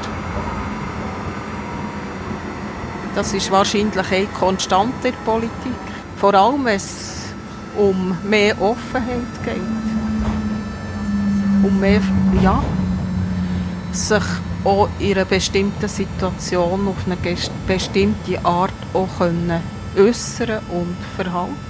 Das 3.14 3.32
ist 3.32 3.50
wahrscheinlich 3.50 3.96
eine 4.12 4.26
Konstante 4.26 5.08
in 5.08 5.14
der 5.14 5.30
Politik. 5.30 5.50
Vor 6.16 6.34
allem, 6.34 6.64
wenn 6.64 6.76
es 6.76 7.32
um 7.76 8.16
mehr 8.22 8.60
Offenheit 8.60 9.44
geht. 9.44 9.56
Um 11.62 11.80
mehr, 11.80 12.00
ja, 12.42 12.62
sich 13.92 14.22
auch 14.64 14.88
in 14.98 15.14
einer 15.14 15.24
bestimmten 15.24 15.88
Situation 15.88 16.86
auf 16.86 16.96
eine 17.06 17.16
bestimmte 17.66 18.44
Art 18.44 18.72
auch 18.92 19.08
können 19.18 19.62
äußern 19.96 20.60
und 20.70 20.96
verhalten. 21.16 21.67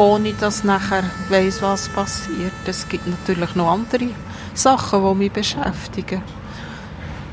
Ohne 0.00 0.32
dass 0.32 0.64
nachher 0.64 1.04
weiss, 1.28 1.60
was 1.60 1.90
passiert. 1.90 2.52
Es 2.64 2.88
gibt 2.88 3.06
natürlich 3.06 3.54
noch 3.54 3.70
andere 3.70 4.08
Sachen, 4.54 5.04
die 5.04 5.14
mich 5.14 5.32
beschäftigen. 5.32 6.22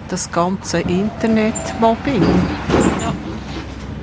Das 0.10 0.30
ganze 0.30 0.82
Internetmobbing. 0.82 2.22
Ja. 2.22 3.14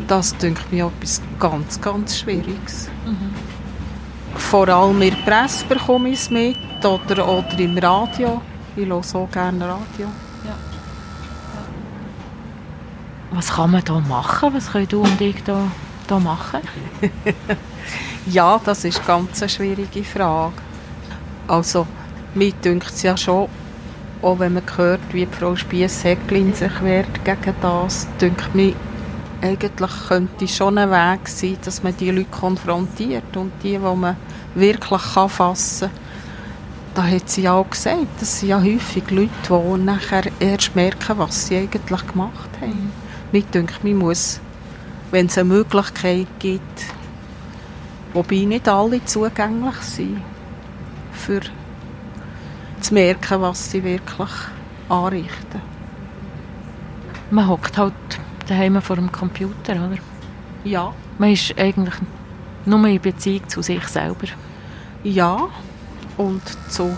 Das 0.09 0.35
denkt 0.38 0.72
mir 0.72 0.87
etwas 0.87 1.20
ganz, 1.38 1.79
ganz 1.79 2.18
Schwieriges. 2.18 2.88
Mhm. 3.05 3.35
Vor 4.35 4.68
allem 4.68 5.03
in 5.03 5.14
der 5.14 5.31
Presse 5.31 5.66
bekomme 5.66 6.09
ich 6.09 6.20
es 6.20 6.31
mit 6.31 6.57
oder, 6.83 7.29
oder 7.29 7.59
im 7.59 7.77
Radio 7.77 8.40
ich 8.77 8.88
höre 8.88 9.03
so 9.03 9.29
gerne 9.31 9.64
Radio. 9.66 10.09
Ja. 10.44 10.50
Ja. 10.50 10.57
Was 13.31 13.53
kann 13.53 13.70
man 13.70 13.85
da 13.85 14.00
machen? 14.00 14.55
Was 14.55 14.72
können 14.72 14.88
du 14.88 15.03
und 15.03 15.20
ich 15.20 15.42
da, 15.44 15.70
da 16.07 16.18
machen? 16.18 16.61
ja, 18.27 18.61
das 18.65 18.85
ist 18.85 19.07
ganz 19.07 19.43
eine 19.43 19.49
schwierige 19.49 20.05
Frage. 20.05 20.55
Also, 21.47 21.87
mir 22.35 22.53
dünkt 22.53 22.91
es 22.91 23.03
ja 23.03 23.17
schon, 23.17 23.49
auch 24.23 24.39
wenn 24.39 24.55
man 24.55 24.63
hört, 24.77 25.01
wie 25.13 25.27
Frau 25.27 25.55
Spiess-Häcklin 25.55 26.55
sich 26.55 26.83
wehrt 26.83 27.25
gegen 27.25 27.55
das, 27.61 28.07
dünkt 28.21 28.55
mir, 28.55 28.75
eigentlich 29.43 29.91
könnte 30.09 30.49
schon 30.49 30.79
ein 30.79 30.91
Weg 30.91 31.29
sein, 31.29 31.59
dass 31.65 31.83
man 31.83 31.97
die 31.97 32.11
Leute 32.11 32.31
konfrontiert 32.31 33.37
und 33.37 33.53
die, 33.63 33.73
die 33.73 33.79
man 33.79 34.17
wirklich 34.55 35.03
fassen 35.03 35.91
kann, 35.91 35.99
da 36.95 37.05
hat 37.07 37.29
sie 37.29 37.49
auch 37.49 37.69
gesagt, 37.69 38.07
das 38.21 38.41
sind 38.41 38.51
ja 38.51 38.63
häufig 38.63 39.11
Leute, 39.11 39.31
die 39.49 39.83
nachher 39.83 40.25
erst 40.39 40.75
merken, 40.75 41.19
was 41.19 41.47
sie 41.47 41.57
eigentlich 41.59 42.07
gemacht 42.07 42.51
haben. 42.61 42.93
Ich 43.33 43.47
denke, 43.47 43.75
man 43.83 43.97
muss, 43.99 44.41
wenn 45.11 45.27
es 45.27 45.37
eine 45.37 45.49
Möglichkeit 45.49 46.29
gibt, 46.39 46.85
wobei 48.14 48.44
nicht 48.44 48.68
alle 48.68 49.05
zugänglich 49.05 49.77
sind, 49.83 50.22
für 51.12 51.40
zu 52.81 52.94
merken, 52.94 53.40
was 53.40 53.70
sie 53.70 53.83
wirklich 53.83 54.31
anrichten. 54.88 55.61
Man 57.31 57.48
hockt 57.48 57.77
halt 57.79 57.94
daheim 58.48 58.81
vor 58.81 58.96
dem 58.96 59.11
Computer, 59.11 59.72
oder? 59.72 59.98
Ja. 60.64 60.92
Man 61.18 61.33
ist 61.33 61.59
eigentlich 61.59 61.94
nur 62.66 62.87
in 62.87 63.00
Beziehung 63.00 63.48
zu 63.48 63.62
sich 63.62 63.87
selber. 63.88 64.27
Ja, 65.03 65.48
und 66.16 66.42
zu 66.68 66.96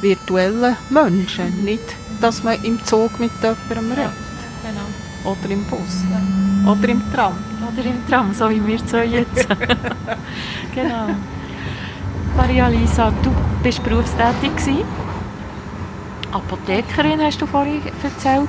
virtuellen 0.00 0.76
Menschen, 0.90 1.64
nicht, 1.64 1.84
dass 2.20 2.42
man 2.42 2.62
im 2.64 2.84
Zug 2.84 3.18
mit 3.18 3.30
jemandem 3.42 3.92
redet. 3.92 4.12
Genau. 4.62 5.30
Oder 5.30 5.50
im 5.50 5.64
Bus. 5.64 6.04
Oder 6.66 6.88
im 6.88 7.02
Tram. 7.12 7.34
Oder 7.74 7.86
im 7.86 8.06
Tram, 8.08 8.32
so 8.32 8.48
wie 8.50 8.64
wir 8.64 8.86
zwei 8.86 9.04
jetzt. 9.06 9.48
genau. 10.74 11.08
Maria 12.36 12.68
Lisa, 12.68 13.12
du 13.22 13.30
bist 13.62 13.82
berufstätig 13.82 14.54
gewesen. 14.56 14.84
Apothekerin 16.32 17.20
hast 17.20 17.40
du 17.40 17.46
vorhin 17.46 17.82
erzählt. 18.02 18.48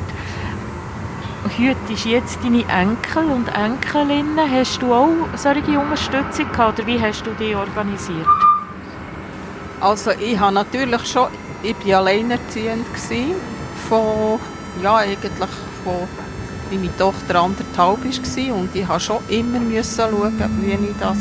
Hütest 1.57 2.05
jetzt 2.05 2.39
deine 2.43 2.63
Enkel 2.67 3.25
und 3.25 3.47
Enkelinnen. 3.47 4.39
Hast 4.51 4.81
du 4.81 4.93
auch 4.93 5.09
solche 5.35 5.79
Unterstützung 5.79 6.51
gehabt 6.51 6.79
oder 6.79 6.87
wie 6.87 6.99
hast 6.99 7.25
du 7.25 7.31
die 7.39 7.55
organisiert? 7.55 8.27
Also 9.79 10.11
ich 10.11 10.39
habe 10.39 10.53
natürlich 10.53 11.05
schon, 11.05 11.27
ich 11.61 11.75
war 11.87 11.99
alleinerziehend 11.99 12.87
gewesen, 12.87 13.35
von, 13.87 14.39
ja 14.81 14.97
eigentlich 14.97 15.49
von, 15.83 16.07
wie 16.69 16.77
meine 16.77 16.97
Tochter 16.97 17.41
anderthalb 17.41 18.03
war 18.03 18.55
und 18.55 18.75
ich 18.75 18.87
musste 18.87 18.99
schon 18.99 19.29
immer 19.29 19.59
schauen, 19.83 20.51
wie 20.61 20.71
ich 20.71 20.95
das 20.99 21.17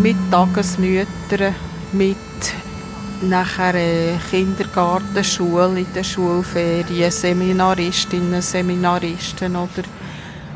mit 0.00 0.16
Tagesmüttern, 0.30 1.54
mit 1.92 2.16
nachher 3.22 3.74
äh, 3.74 4.16
Kindergarten, 4.30 5.24
Schule, 5.24 5.80
in 5.80 5.92
den 5.92 6.04
Schulferien, 6.04 7.10
Seminaristinnen, 7.10 8.42
Seminaristen 8.42 9.56
oder 9.56 9.82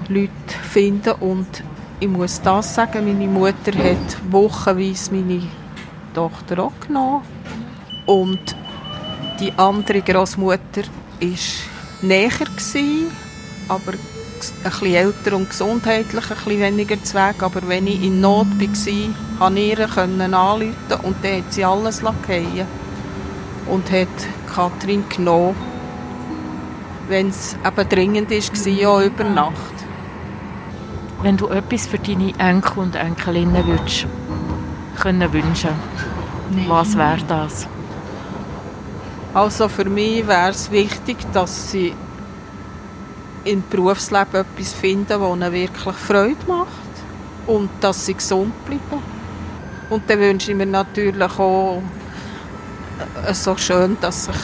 Leute 0.09 0.31
finden. 0.71 1.13
Und 1.21 1.63
ich 1.99 2.09
muss 2.09 2.41
das 2.43 2.75
sagen, 2.75 3.07
meine 3.07 3.31
Mutter 3.31 3.73
hat 3.73 4.19
wochenweise 4.31 5.13
meine 5.15 5.43
Tochter 6.15 6.65
auch 6.65 6.73
genommen. 6.87 7.23
Und 8.07 8.57
die 9.41 9.53
andere 9.57 10.03
Großmutter 10.03 10.83
war 10.83 11.29
näher, 12.03 12.31
gewesen, 12.31 13.07
aber 13.71 13.93
ein 13.93 13.99
bisschen 14.65 14.95
älter 14.95 15.37
und 15.37 15.49
gesundheitlich 15.49 16.25
ein 16.31 16.37
bisschen 16.37 16.61
weniger 16.61 16.97
Weg. 16.97 17.43
Aber 17.43 17.61
wenn 17.69 17.87
ich 17.87 18.03
in 18.03 18.21
Not 18.21 18.47
war, 18.49 19.15
konnte 19.39 19.61
ich 19.61 19.79
ihr 19.79 19.99
anrufen 19.99 20.73
und 21.03 21.17
dann 21.23 21.37
hat 21.39 21.53
sie 21.53 21.65
alles 21.65 22.01
fallen 22.01 22.67
und 23.69 23.91
hat 23.93 24.09
Kathrin 24.53 25.05
genommen, 25.09 25.55
wenn 27.09 27.29
es 27.29 27.57
eben 27.65 27.89
dringend 27.89 28.31
war, 28.31 28.91
auch 28.91 29.03
über 29.03 29.25
Nacht. 29.25 29.55
Wenn 31.23 31.37
du 31.37 31.49
etwas 31.49 31.87
für 31.87 31.99
deine 31.99 32.33
Enkel 32.39 32.79
und 32.79 32.97
Enkelinnen 32.97 33.67
würdest, 33.67 34.07
können 35.01 35.33
wünschen, 35.33 35.71
was 36.67 36.97
wäre 36.97 37.23
das? 37.29 37.67
Also 39.33 39.69
für 39.69 39.85
mich 39.85 40.27
wäre 40.27 40.51
es 40.51 40.71
wichtig, 40.71 41.19
dass 41.33 41.71
sie 41.71 41.95
im 43.45 43.63
Berufsleben 43.69 44.35
etwas 44.35 44.73
finden, 44.73 45.07
das 45.09 45.21
ihnen 45.21 45.53
wirklich 45.53 45.97
Freude 45.97 46.37
macht 46.47 46.69
und 47.47 47.71
dass 47.81 48.07
sie 48.07 48.15
gesund 48.15 48.53
bleiben. 48.65 49.03
Und 49.89 50.09
dann 50.09 50.21
wünsche 50.21 50.53
ich 50.53 50.57
mir 50.57 50.67
natürlich 50.67 51.39
auch 51.39 51.83
äh, 53.27 53.35
so 53.35 53.57
schön, 53.57 53.97
dass 54.01 54.27
sich 54.27 54.37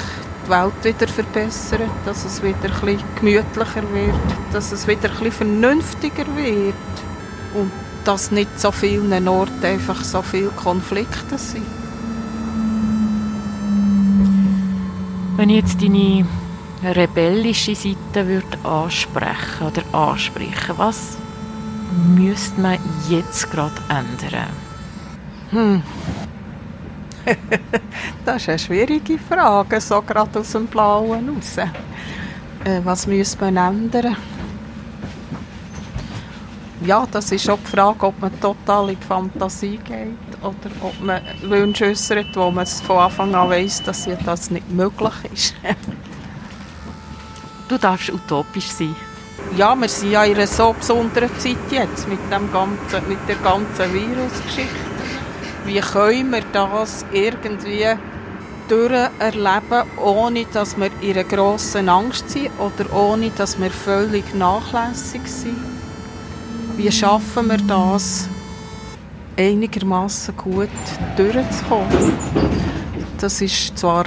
die 0.46 0.50
Welt 0.50 0.84
wieder 0.84 1.08
verbessert, 1.08 1.80
dass 2.04 2.24
es 2.24 2.42
wieder 2.42 2.56
ein 2.64 2.80
bisschen 2.80 3.04
gemütlicher 3.16 3.82
wird, 3.92 4.14
dass 4.52 4.72
es 4.72 4.86
wieder 4.86 5.08
ein 5.10 5.16
bisschen 5.16 5.32
vernünftiger 5.32 6.26
wird 6.36 6.74
und 7.54 7.70
dass 8.04 8.30
nicht 8.30 8.60
so 8.60 8.70
vielen 8.70 9.28
Orten 9.28 9.64
einfach 9.64 10.02
so 10.02 10.22
viele 10.22 10.48
Konflikte 10.48 11.38
sind. 11.38 11.66
Wenn 15.36 15.50
ich 15.50 15.56
jetzt 15.56 15.82
deine 15.82 16.24
rebellische 16.82 17.74
Seite 17.74 18.26
würde 18.26 18.58
ansprechen 18.64 19.66
oder 19.66 19.82
ansprechen, 19.92 20.74
was 20.76 21.16
müsste 22.14 22.60
man 22.60 22.78
jetzt 23.08 23.50
gerade 23.50 23.74
ändern? 23.88 24.50
Hm. 25.50 25.82
das 28.24 28.42
ist 28.42 28.48
eine 28.48 28.58
schwierige 28.58 29.18
Frage, 29.18 29.80
so 29.80 30.00
gerade 30.02 30.40
aus 30.40 30.52
dem 30.52 30.66
Blauen 30.66 31.28
raus. 31.28 31.56
Äh, 31.58 32.80
was 32.84 33.06
müsste 33.06 33.44
man 33.44 33.56
ändern? 33.56 34.16
Ja, 36.84 37.06
das 37.10 37.32
ist 37.32 37.48
auch 37.48 37.58
die 37.58 37.70
Frage, 37.70 38.06
ob 38.06 38.20
man 38.20 38.38
total 38.38 38.90
in 38.90 39.00
die 39.00 39.06
Fantasie 39.06 39.78
geht 39.78 40.42
oder 40.42 40.70
ob 40.82 41.00
man 41.00 41.22
Wünsche 41.42 41.86
äußert, 41.86 42.36
wo 42.36 42.50
man 42.50 42.66
von 42.66 42.98
Anfang 42.98 43.34
an 43.34 43.48
weiss, 43.48 43.82
dass 43.82 44.08
das 44.24 44.50
nicht 44.50 44.70
möglich 44.70 45.14
ist. 45.32 45.54
Du 47.68 47.78
darfst 47.78 48.12
utopisch 48.12 48.70
sein. 48.70 48.94
Ja, 49.56 49.74
wir 49.74 49.88
sind 49.88 50.12
ja 50.12 50.24
in 50.24 50.36
einer 50.36 50.46
so 50.46 50.72
besonderen 50.72 51.30
Zeit 51.38 51.56
jetzt 51.70 52.08
mit, 52.08 52.20
dem 52.30 52.52
ganzen, 52.52 53.08
mit 53.08 53.18
der 53.28 53.36
ganzen 53.36 53.92
Virusgeschichte. 53.92 54.86
Wie 55.64 55.80
können 55.80 56.30
wir 56.30 56.42
das 56.52 57.04
irgendwie 57.12 57.86
durcherleben, 58.68 59.82
ohne 59.96 60.44
dass 60.52 60.76
wir 60.76 60.90
in 61.00 61.12
einer 61.12 61.24
grossen 61.24 61.88
Angst 61.88 62.30
sind 62.30 62.50
oder 62.58 62.92
ohne 62.94 63.30
dass 63.30 63.60
wir 63.60 63.70
völlig 63.70 64.32
nachlässig 64.34 65.26
sind? 65.26 65.58
Wie 66.76 66.92
schaffen 66.92 67.48
wir 67.48 67.58
das, 67.58 68.28
einigermaßen 69.36 70.36
gut 70.36 70.68
durchzukommen? 71.16 72.12
Das 73.18 73.40
ist 73.40 73.76
zwar, 73.76 74.04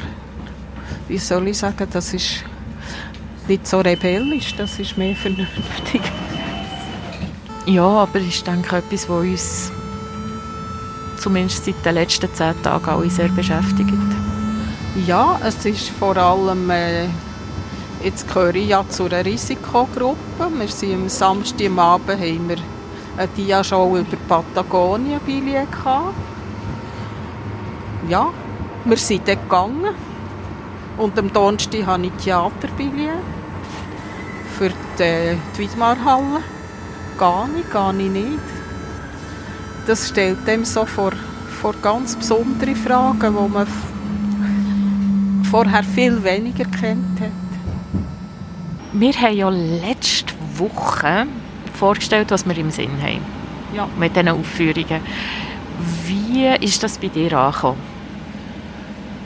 wie 1.08 1.18
soll 1.18 1.50
ich 1.50 1.58
sagen, 1.58 1.88
das 1.92 2.14
ist 2.14 2.44
nicht 3.50 3.68
so 3.68 3.80
rebellisch, 3.80 4.56
das 4.56 4.80
ist 4.80 4.98
mehr 4.98 5.16
vernünftig. 5.16 6.02
Ja, 7.66 7.86
aber 7.86 8.20
ich 8.20 8.44
denke 8.44 8.78
etwas, 8.78 9.10
was 9.10 9.22
uns 9.22 9.72
zumindest 11.18 11.66
seit 11.66 11.84
den 11.84 11.96
letzten 11.96 12.34
zehn 12.34 12.62
Tagen 12.64 12.90
alle 12.90 13.10
sehr 13.10 13.30
beschäftigt. 13.30 13.92
Ja, 15.06 15.40
es 15.44 15.66
ist 15.66 15.90
vor 15.90 16.16
allem, 16.16 16.70
äh, 16.70 17.06
jetzt 18.04 18.28
gehöre 18.28 18.56
ich 18.56 18.70
ja 18.70 18.88
zu 18.88 19.06
einer 19.06 19.26
Risikogruppe. 19.26 20.18
Wir 20.58 20.68
sind 20.68 20.94
am 20.94 21.10
Samstag 21.10 21.68
am 21.68 21.80
Abend 21.80 22.10
haben 22.10 22.50
wir 22.50 22.58
eine 23.18 23.28
Dia-Show 23.36 23.98
über 23.98 24.18
Patagonien 24.28 25.20
gehabt. 25.26 26.14
Ja, 28.08 28.30
wir 28.86 28.98
sind 28.98 29.28
dort 29.28 29.44
gegangen. 29.44 29.96
Und 30.98 31.18
am 31.18 31.32
Donnerstag 31.32 31.86
habe 31.86 32.06
ich 32.06 32.12
Theaterbillett 32.24 33.39
für 35.00 35.04
die, 35.04 35.38
die 35.56 35.60
Wiedmarhalle. 35.60 36.44
Gehe 37.18 37.62
ich, 37.62 37.72
gehe 37.72 38.06
ich 38.06 38.12
nicht. 38.12 38.40
Das 39.88 40.10
stellt 40.10 40.46
dem 40.48 40.66
so 40.66 40.86
vor, 40.86 41.14
vor 41.62 41.74
ganz 41.82 42.16
besondere 42.16 42.76
Fragen, 42.76 43.36
die 43.36 43.54
man 43.54 43.68
vorher 45.50 45.84
viel 45.84 46.24
weniger 46.24 46.66
kennt 46.66 47.20
hat. 47.20 47.32
Wir 48.94 49.14
haben 49.14 49.36
ja 49.36 49.50
letzte 49.50 50.34
Woche 50.56 51.28
vorgestellt, 51.74 52.32
was 52.32 52.46
wir 52.46 52.58
im 52.58 52.72
Sinn 52.72 53.02
haben. 53.02 53.22
Ja. 53.74 53.88
Mit 53.98 54.16
diesen 54.16 54.30
Aufführungen. 54.30 55.02
Wie 56.06 56.46
ist 56.60 56.84
das 56.84 56.98
bei 56.98 57.08
dir 57.08 57.34
angekommen? 57.34 57.80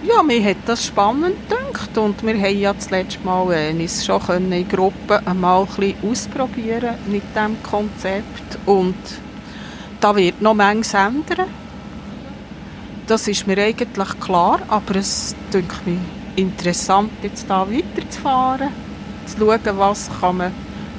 Ja, 0.04 0.22
mir 0.22 0.44
hat 0.44 0.58
das 0.66 0.86
spannend 0.86 1.50
gedacht 1.50 1.63
und 1.98 2.24
wir 2.24 2.36
haben 2.36 2.60
ja 2.60 2.74
das 2.74 2.90
letzte 2.90 3.24
Mal 3.24 3.52
äh, 3.54 3.72
uns 3.72 4.06
schon 4.06 4.22
können 4.22 4.52
in 4.52 4.68
Gruppen 4.68 5.26
einmal 5.26 5.62
ein 5.62 5.68
bisschen 5.68 6.10
ausprobieren 6.10 6.96
mit 7.08 7.24
diesem 7.36 7.62
Konzept 7.64 8.60
und 8.66 8.96
da 10.00 10.16
wird 10.16 10.42
noch 10.42 10.54
manches 10.54 10.94
ändern. 10.94 11.48
Das 13.08 13.28
ist 13.28 13.48
mir 13.48 13.58
eigentlich 13.58 14.20
klar, 14.20 14.60
aber 14.68 14.96
es 14.98 15.36
denkt 15.54 15.86
mir 15.86 16.00
interessant, 16.36 17.12
jetzt 17.22 17.50
da 17.50 17.68
weiterzufahren, 17.70 18.70
zu 19.26 19.38
schauen, 19.38 19.78
was 19.78 20.10
kann 20.20 20.38
man 20.38 20.52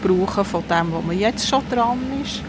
brauchen 0.02 0.44
von 0.44 0.64
dem, 0.68 0.92
wo 0.92 1.00
man 1.00 1.18
jetzt 1.18 1.48
schon 1.48 1.62
dran 1.70 1.98
ist. 2.22 2.42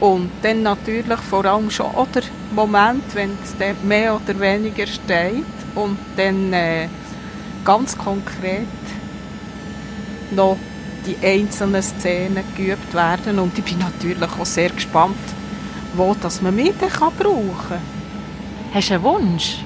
Und 0.00 0.30
dann 0.42 0.62
natürlich 0.62 1.20
vor 1.20 1.44
allem 1.44 1.70
schon 1.70 1.86
auch 1.86 2.08
der 2.08 2.24
Moment, 2.54 3.04
wenn 3.14 3.30
es 3.42 3.54
mehr 3.84 4.14
oder 4.16 4.38
weniger 4.38 4.86
steht 4.86 5.44
und 5.74 5.98
dann 6.16 6.52
äh, 6.52 6.88
ganz 7.64 7.96
konkret 7.96 8.66
noch 10.30 10.56
die 11.06 11.16
einzelnen 11.26 11.82
Szenen 11.82 12.44
geübt 12.56 12.94
werden. 12.94 13.38
Und 13.38 13.58
ich 13.58 13.64
bin 13.64 13.78
natürlich 13.78 14.22
auch 14.22 14.46
sehr 14.46 14.70
gespannt, 14.70 15.16
wo 15.94 16.14
das 16.20 16.42
man 16.42 16.54
mich 16.54 16.72
dann 16.80 16.90
kann 16.90 17.12
brauchen 17.18 17.56
kann. 17.68 17.80
Hast 18.72 18.90
du 18.90 18.94
einen 18.94 19.02
Wunsch? 19.02 19.56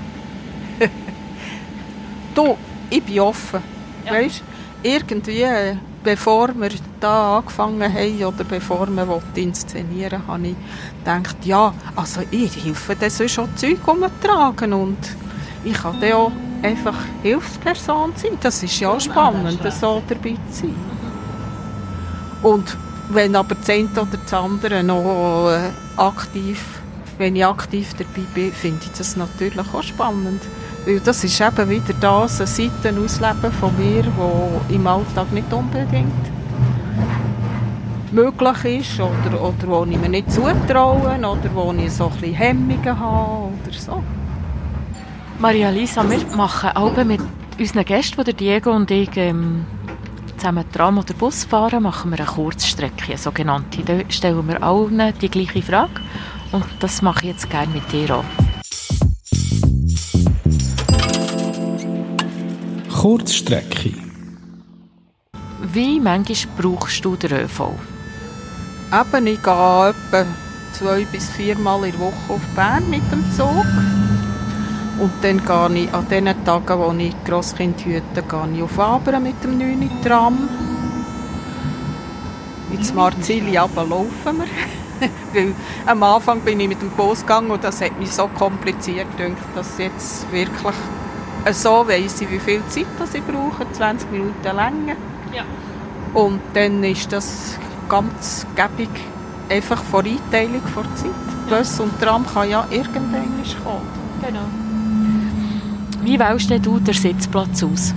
Du, 2.35 2.57
ich 2.89 3.03
bin 3.03 3.19
offen. 3.19 3.61
Ja. 4.07 4.13
Weißt, 4.13 4.45
irgendwie, 4.85 5.43
äh, 5.43 5.75
bevor 6.05 6.55
wir 6.55 6.71
da 7.01 7.39
angefangen 7.39 7.93
haben 7.93 8.25
oder 8.25 8.45
bevor 8.45 8.87
wir 8.87 9.23
inszenieren 9.35 10.23
wollten, 10.29 10.29
habe 10.29 10.47
ich 10.47 10.57
gedacht, 10.99 11.37
ja, 11.45 11.75
also 11.97 12.21
ich 12.31 12.65
helfe 12.65 12.95
dann 12.95 13.11
sonst 13.11 13.33
schon 13.33 13.57
Zeug 13.57 13.87
umtragen 13.89 14.73
und 14.73 14.99
ich 15.65 15.75
kann 15.75 16.01
dann 16.01 16.13
auch 16.13 16.33
einfach 16.63 16.97
Hilfsperson 17.23 18.13
sein. 18.17 18.33
Das 18.41 18.63
ist 18.63 18.79
ja 18.81 18.99
spannend, 18.99 19.61
so 19.73 20.03
dabei 20.09 20.37
zu 20.51 20.63
sein. 20.63 20.75
Und 22.43 22.77
wenn 23.11 23.35
aber 23.37 23.55
das 23.55 23.71
eine 23.71 23.89
oder 23.91 24.19
das 24.23 24.33
andere 24.33 24.83
noch 24.83 25.51
äh, 25.51 25.71
aktiv, 25.97 26.63
wenn 27.17 27.35
ich 27.37 27.45
aktiv 27.45 27.95
dabei 27.95 28.27
bin, 28.35 28.53
finde 28.53 28.81
ich 28.83 28.93
das 28.97 29.17
natürlich 29.17 29.75
auch 29.75 29.83
spannend. 29.83 30.43
Weil 30.87 31.01
das 31.01 31.25
ist 31.25 31.41
eben 31.41 31.69
wieder 31.69 31.95
das, 32.01 32.41
eine 32.41 32.47
Seite 32.47 32.95
ausleben 32.99 33.53
von 33.53 33.77
mir, 33.77 34.05
die 34.69 34.75
im 34.75 34.87
Alltag 34.87 35.33
nicht 35.33 35.53
unbedingt 35.53 36.13
möglich 38.13 38.81
ist 38.81 39.01
oder, 39.01 39.43
oder 39.43 39.67
wo 39.67 39.85
ich 39.85 39.99
mir 39.99 40.09
nicht 40.09 40.33
zutraue 40.33 41.19
oder 41.19 41.51
wo 41.55 41.73
ich 41.73 41.93
so 41.93 42.07
ein 42.07 42.11
bisschen 42.13 42.35
Hemmungen 42.35 42.99
habe 42.99 43.53
oder 43.53 43.73
so. 43.73 44.03
Maria 45.41 45.71
Lisa, 45.71 46.03
wir 46.11 46.19
machen 46.37 46.71
Alben 46.71 47.07
mit 47.07 47.21
unseren 47.61 47.85
Gästen, 47.85 48.25
die 48.25 48.35
Diego 48.35 48.73
und 48.73 48.91
ich 48.91 49.17
ähm, 49.17 49.65
zusammen 50.37 50.65
Tram 50.73 50.99
oder 50.99 51.15
Bus 51.15 51.45
fahren, 51.45 51.85
machen 51.85 52.11
wir 52.11 52.19
eine 52.19 52.27
Kurzstrecke, 52.27 53.05
eine 53.07 53.19
sogenannte. 53.19 53.85
Da 53.85 54.01
stellen 54.09 54.49
wir 54.49 54.61
allen 54.61 55.15
die 55.21 55.29
gleiche 55.29 55.63
Frage 55.63 56.01
und 56.51 56.65
das 56.81 57.03
mache 57.03 57.21
ich 57.21 57.31
jetzt 57.31 57.49
gerne 57.51 57.73
mit 57.73 57.93
dir 57.93 58.17
auch. 58.17 58.25
Kurzstrecke. 62.93 63.95
Wie 65.73 66.01
manchmal 66.01 66.55
brauchst 66.59 67.05
du 67.05 67.15
den 67.15 67.45
ÖV? 67.45 67.71
Eben, 68.93 69.27
ich 69.29 69.41
gehe 69.41 69.89
etwa 69.91 70.27
zwei 70.73 71.05
bis 71.13 71.31
viermal 71.31 71.85
in 71.85 71.93
der 71.93 72.01
Woche 72.01 72.33
auf 72.33 72.41
Bern 72.57 72.91
mit 72.91 73.03
dem 73.13 73.25
Zug. 73.37 73.65
Und 75.01 75.13
dann 75.23 75.45
gehe 75.45 75.85
ich 75.85 75.95
an 75.95 76.09
den 76.09 76.45
Tagen, 76.45 76.79
wo 76.79 76.93
ich 76.99 77.15
Grosskind 77.25 77.85
hüte, 77.85 78.03
gehe 78.15 78.49
ich 78.55 78.63
auf 78.63 78.79
Abern 78.79 79.23
mit 79.23 79.43
dem 79.45 79.57
9. 79.57 79.91
Tram. 80.05 80.49
Ins 82.73 82.93
Marzili 82.93 83.53
laufen 83.53 84.39
wir. 84.39 84.47
Weil 85.33 85.55
am 85.87 86.03
Anfang 86.03 86.41
bin 86.41 86.59
ich 86.59 86.69
mit 86.69 86.83
dem 86.83 86.91
Bus 86.91 87.21
gegangen 87.21 87.53
und 87.53 87.63
das 87.63 87.81
hat 87.81 87.97
mich 87.99 88.11
so 88.11 88.27
kompliziert 88.27 89.07
gedacht, 89.17 89.37
dass 89.55 89.79
jetzt 89.79 90.31
wirklich 90.33 90.75
so 91.53 91.87
weiss 91.87 92.21
ich, 92.21 92.31
wie 92.31 92.41
viel 92.41 92.63
Zeit 92.69 92.87
das 92.99 93.15
ich 93.15 93.23
brauche, 93.23 93.71
20 93.71 94.11
Minuten 94.11 94.43
länger. 94.43 94.97
Ja. 95.33 95.45
Und 96.13 96.41
dann 96.55 96.83
ist 96.83 97.13
das 97.13 97.57
ganz 97.89 98.45
gäbig 98.57 98.91
einfach 99.49 99.83
vor 99.85 100.03
Einteilung 100.05 100.63
vor 100.75 100.85
Zeit. 100.97 101.13
Bus 101.49 101.79
und 101.79 101.99
Tram 102.01 102.27
kann 102.27 102.51
ja 102.51 102.67
irgendwann 102.71 103.45
kommen. 103.65 103.87
Genau. 104.21 104.68
Wie 106.09 106.19
wählst 106.19 106.49
du 106.51 106.81
den 106.81 106.95
Sitzplatz 106.95 107.63
aus? 107.63 107.93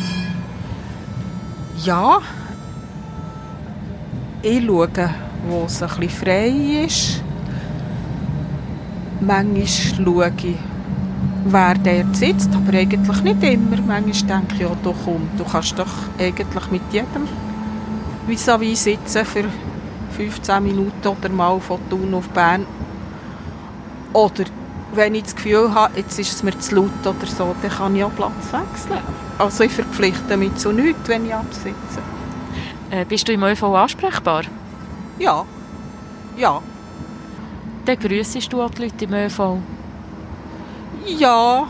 Ja, 1.81 2.19
ich 4.41 4.65
schaue, 4.65 4.89
wo 5.47 5.63
es 5.65 5.79
bisschen 5.79 6.09
frei 6.09 6.49
ist. 6.85 7.23
Manchmal 9.21 9.65
schaue 9.65 10.31
ich, 10.43 10.55
wer 11.45 11.73
dort 11.75 12.17
sitzt, 12.17 12.49
aber 12.53 12.77
eigentlich 12.77 13.21
nicht 13.21 13.43
immer. 13.43 13.77
Manchmal 13.87 14.41
denke 14.41 14.55
ich, 14.55 14.59
ja, 14.59 14.71
doch, 14.83 14.93
komm, 15.05 15.29
du 15.37 15.45
kannst 15.45 15.79
doch 15.79 16.09
eigentlich 16.19 16.69
mit 16.69 16.81
jedem 16.91 17.29
vis-à-vis 18.27 18.83
sitzen 18.83 19.23
für 19.23 19.45
15 20.17 20.61
Minuten 20.61 21.07
oder 21.07 21.29
mal 21.29 21.61
von 21.61 21.79
Thun 21.89 22.13
auf 22.13 22.27
Bern. 22.27 22.65
Oder 24.11 24.43
wenn 24.93 25.15
ich 25.15 25.23
das 25.23 25.35
Gefühl 25.35 25.73
habe, 25.73 25.97
jetzt 25.97 26.19
ist 26.19 26.33
es 26.33 26.43
mir 26.43 26.57
zu 26.59 26.75
laut 26.75 26.89
oder 27.03 27.27
so, 27.27 27.55
dann 27.61 27.71
kann 27.71 27.95
ich 27.95 28.03
auch 28.03 28.15
Platz 28.15 28.51
wechseln. 28.51 29.03
Also 29.37 29.63
ich 29.63 29.71
verpflichte 29.71 30.37
mich 30.37 30.55
zu 30.55 30.71
nichts, 30.71 31.07
wenn 31.07 31.25
ich 31.25 31.33
absitze. 31.33 32.01
Äh, 32.89 33.05
bist 33.05 33.27
du 33.27 33.33
im 33.33 33.43
ÖV 33.43 33.63
ansprechbar? 33.63 34.43
Ja, 35.17 35.45
ja. 36.37 36.61
Dann 37.85 37.99
grüssest 37.99 38.51
du 38.51 38.61
auch 38.61 38.69
die 38.71 38.83
Leute 38.83 39.05
im 39.05 39.13
ÖV? 39.13 39.57
Ja, 41.05 41.67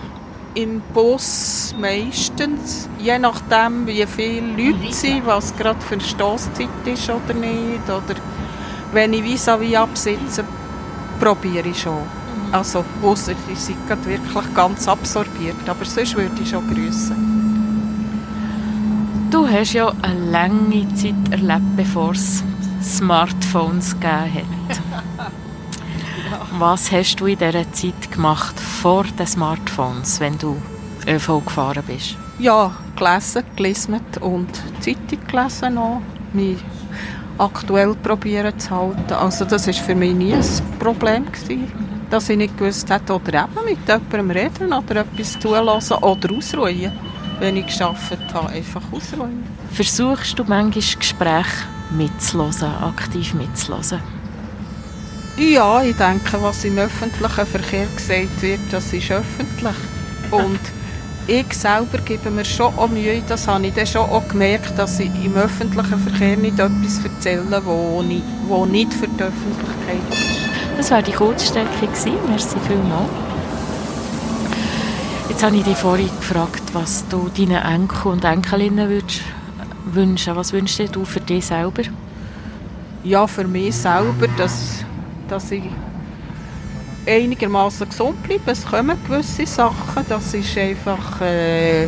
im 0.56 0.82
Bus 0.94 1.74
meistens. 1.80 2.90
Je 3.00 3.18
nachdem, 3.18 3.88
wie 3.88 4.06
viele 4.06 4.48
Leute 4.58 4.94
sind, 4.94 5.26
was 5.26 5.56
gerade 5.56 5.80
für 5.82 5.94
eine 5.94 6.04
Stosszeit 6.04 6.68
ist 6.86 7.10
oder 7.10 7.34
nicht. 7.34 7.86
Oder 7.86 8.20
wenn 8.92 9.14
ich 9.14 9.24
vis-à-vis 9.24 9.78
absitze, 9.78 10.44
probiere 11.20 11.70
ich 11.70 11.82
schon. 11.82 12.21
Also, 12.52 12.84
ausser 13.02 13.34
ich 13.52 13.60
sind 13.60 13.88
gerade 13.88 14.06
wirklich 14.06 14.54
ganz 14.54 14.88
absorbiert. 14.88 15.68
Aber 15.68 15.86
sonst 15.86 16.16
würde 16.16 16.42
ich 16.42 16.50
schon 16.50 16.68
grüßen. 16.68 17.32
Du 19.32 19.48
hast 19.48 19.74
ja 19.74 19.94
eine 20.02 20.32
lange 20.32 20.94
Zeit 20.94 21.32
erlebt, 21.32 21.78
bevor 21.78 22.12
es 22.12 22.44
Smartphones 22.84 23.94
gegeben 23.94 24.46
hat. 24.70 25.32
Was 26.60 26.92
hast 26.92 27.16
du 27.16 27.28
in 27.28 27.38
dieser 27.38 27.72
Zeit 27.72 28.12
gemacht 28.12 28.60
vor 28.60 29.04
den 29.04 29.26
Smartphones, 29.26 30.20
wenn 30.20 30.38
du 30.38 30.58
ÖV 31.08 31.46
gefahren 31.46 31.84
bist? 31.88 32.18
Ja, 32.40 32.76
gelesen, 32.96 33.44
gelesen 33.56 34.00
und 34.20 34.50
Zeitung 34.82 35.20
gelesen 35.28 35.76
noch. 35.76 36.02
Mich 36.34 36.58
aktuell 37.38 37.96
probieren 37.96 38.58
zu 38.60 38.72
halten. 38.72 39.14
Also 39.14 39.46
das 39.46 39.68
war 39.68 39.74
für 39.74 39.96
mich 39.96 40.14
nie 40.14 40.34
ein 40.34 40.44
Problem 40.80 41.32
gewesen, 41.32 41.72
dass 42.12 42.30
ich 42.30 42.38
nicht 42.38 42.58
gewusst 42.58 42.90
hätte, 42.90 43.14
oder 43.14 43.46
eben 43.46 43.66
mit 43.66 43.88
jemandem 43.88 44.32
reden 44.32 44.74
oder 44.74 44.98
etwas 44.98 45.40
zulassen 45.40 45.98
oder 45.98 46.36
ausruhen. 46.36 46.92
Wenn 47.40 47.58
ich 47.58 47.66
geschafft 47.66 48.34
habe, 48.34 48.50
einfach 48.50 48.84
ausruhen. 48.92 49.44
Versuchst 49.72 50.38
du 50.38 50.44
manchmal 50.44 50.84
Gespräche 51.00 51.66
mitzuhören, 51.90 52.76
aktiv 52.84 53.34
mitzuhören? 53.34 54.04
Ja, 55.38 55.82
ich 55.82 55.96
denke, 55.96 56.42
was 56.42 56.66
im 56.66 56.78
öffentlichen 56.78 57.46
Verkehr 57.46 57.88
gesagt 57.88 58.42
wird, 58.42 58.60
das 58.70 58.94
ist 58.94 59.10
öffentlich. 59.10 59.76
Und 60.30 60.60
ich 61.28 61.54
selber 61.54 61.98
gebe 62.00 62.30
mir 62.30 62.46
schon 62.46 62.78
auch 62.78 62.90
Mühe, 62.90 63.24
das 63.28 63.48
habe 63.48 63.66
ich 63.66 63.74
dann 63.74 63.88
schon 63.88 64.02
auch 64.02 64.28
gemerkt, 64.28 64.78
dass 64.78 65.00
ich 65.00 65.10
im 65.24 65.36
öffentlichen 65.36 66.00
Verkehr 66.00 66.38
nicht 66.38 66.60
etwas 66.60 67.04
erzähle, 67.04 67.44
nicht, 68.04 68.24
wo 68.48 68.66
nicht 68.66 68.94
für 68.94 69.08
die 69.08 69.24
Öffentlichkeit 69.24 70.12
ist. 70.12 70.41
Das 70.78 70.92
war 70.92 71.02
die 71.02 71.12
Kurzstrecke 71.12 71.88
gewesen. 71.88 72.14
Merci 72.28 72.58
vielmals. 72.68 73.10
Jetzt 75.30 75.44
habe 75.44 75.56
ich 75.56 75.64
dich 75.64 75.78
vorhin 75.78 76.10
gefragt, 76.18 76.64
was 76.74 77.08
du 77.08 77.30
deinen 77.30 77.64
Enkel 77.64 78.12
und 78.12 78.24
Enkelinnen 78.24 78.90
würdest 78.90 79.22
wünschen. 79.86 80.36
Was 80.36 80.54
wünschst 80.54 80.96
du 80.96 81.06
für 81.06 81.20
dich 81.20 81.46
selber? 81.46 81.84
Ja, 83.04 83.26
für 83.28 83.46
mich 83.46 83.76
selber, 83.76 84.28
dass, 84.38 84.84
dass 85.28 85.52
ich 85.52 85.64
einigermaßen 87.06 87.90
gesund 87.90 88.22
bleibe. 88.24 88.52
Es 88.52 88.66
kommen 88.66 88.98
gewisse 89.08 89.46
Sachen. 89.46 90.06
Das 90.08 90.34
ist 90.34 90.58
einfach... 90.58 91.22
Äh, 91.22 91.88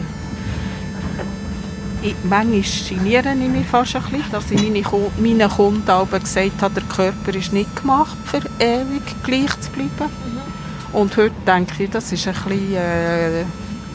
ich, 2.03 2.15
manchmal 2.23 2.61
geniere 2.89 3.33
ich 3.33 3.49
mich 3.49 3.65
fast 3.65 3.95
ein 3.95 4.01
bisschen, 4.03 4.31
dass 4.31 4.51
ich 4.51 4.61
meine, 4.61 4.83
meinen 5.17 5.49
Kunden 5.49 5.89
aber 5.89 6.19
gesagt 6.19 6.61
habe, 6.61 6.73
der 6.75 6.83
Körper 6.83 7.35
ist 7.35 7.53
nicht 7.53 7.75
gemacht, 7.75 8.17
für 8.25 8.41
ewig 8.59 9.01
gleich 9.23 9.59
zu 9.59 9.71
bleiben. 9.71 9.89
Mhm. 9.99 10.99
Und 10.99 11.17
heute 11.17 11.33
denke 11.47 11.83
ich, 11.83 11.89
das 11.89 12.11
war 12.11 12.33
ein 12.33 12.49
bisschen 12.49 12.75
äh, 12.75 13.45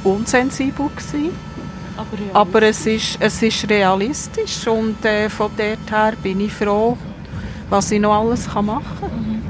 unsensibel 0.05 0.89
gewesen. 0.89 1.31
Aber, 1.97 2.41
aber, 2.41 2.63
es, 2.63 2.87
ist, 2.87 3.17
es 3.21 3.43
ist 3.43 3.69
realistisch 3.69 4.67
und 4.67 5.05
äh, 5.05 5.29
von 5.29 5.51
dort 5.57 5.91
her 5.91 6.15
bin 6.23 6.41
ich 6.41 6.53
froh, 6.53 6.97
was 7.69 7.91
ich 7.91 8.01
noch 8.01 8.15
alles 8.15 8.47
machen 8.47 8.83
kann. 9.01 9.11
Mhm. 9.11 9.43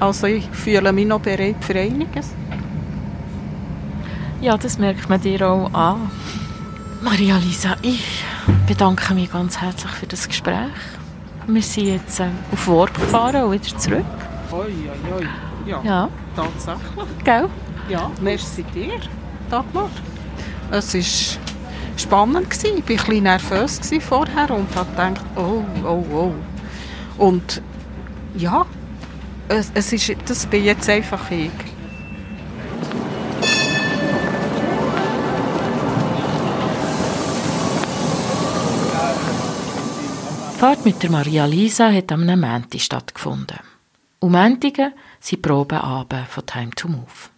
Also 0.00 0.26
ich 0.26 0.48
fühle 0.50 0.92
mich 0.92 1.06
noch 1.06 1.20
bereit 1.20 1.56
für 1.60 1.74
einiges. 1.74 2.30
Ja, 4.40 4.56
das 4.56 4.78
merkt 4.78 5.08
man 5.10 5.20
dir 5.20 5.46
auch 5.46 5.70
an. 5.74 6.10
Maria 7.02 7.38
Lisa, 7.38 7.76
ich 7.80 8.22
bedanke 8.66 9.14
mich 9.14 9.32
ganz 9.32 9.58
herzlich 9.58 9.90
für 9.90 10.06
das 10.06 10.28
Gespräch. 10.28 10.68
Wir 11.46 11.62
sind 11.62 11.86
jetzt 11.86 12.20
äh, 12.20 12.28
auf 12.52 12.66
Work 12.68 12.92
gefahren 12.92 13.44
und 13.44 13.52
wieder 13.52 13.78
zurück. 13.78 14.04
Oi, 14.52 14.66
oi, 14.66 15.14
oi. 15.14 15.26
Ja, 15.66 15.80
ja. 15.82 16.08
tatsächlich. 16.36 17.24
Gell? 17.24 17.48
Ja, 17.88 18.10
merci 18.20 18.64
dir, 18.74 19.00
Dagmar. 19.48 19.88
Es 20.70 20.92
war 20.92 21.38
spannend. 21.96 22.50
Gewesen. 22.50 22.66
Ich 22.76 22.88
war 22.88 22.90
ein 22.90 22.96
bisschen 22.96 23.22
nervös 23.22 23.80
vorher 24.06 24.50
und 24.50 24.76
habe 24.76 24.90
gedacht, 24.90 25.24
oh, 25.36 25.64
oh, 25.82 26.04
oh. 26.12 26.34
Und 27.16 27.62
ja, 28.36 28.66
es, 29.48 29.70
es 29.72 29.90
ist, 29.94 30.16
das 30.26 30.44
bin 30.44 30.64
jetzt 30.64 30.86
einfach 30.90 31.30
ich. 31.30 31.50
Fahrt 40.60 40.84
mit 40.84 41.02
der 41.02 41.10
Maria 41.10 41.46
Lisa 41.46 41.90
hat 41.90 42.12
am 42.12 42.26
Mänti 42.26 42.78
stattgefunden. 42.78 43.60
Und 44.18 44.32
Mäntigen 44.32 44.92
sind 45.18 45.40
Probeabend 45.40 46.28
von 46.28 46.44
Time 46.44 46.70
to 46.76 46.86
Move. 46.86 47.30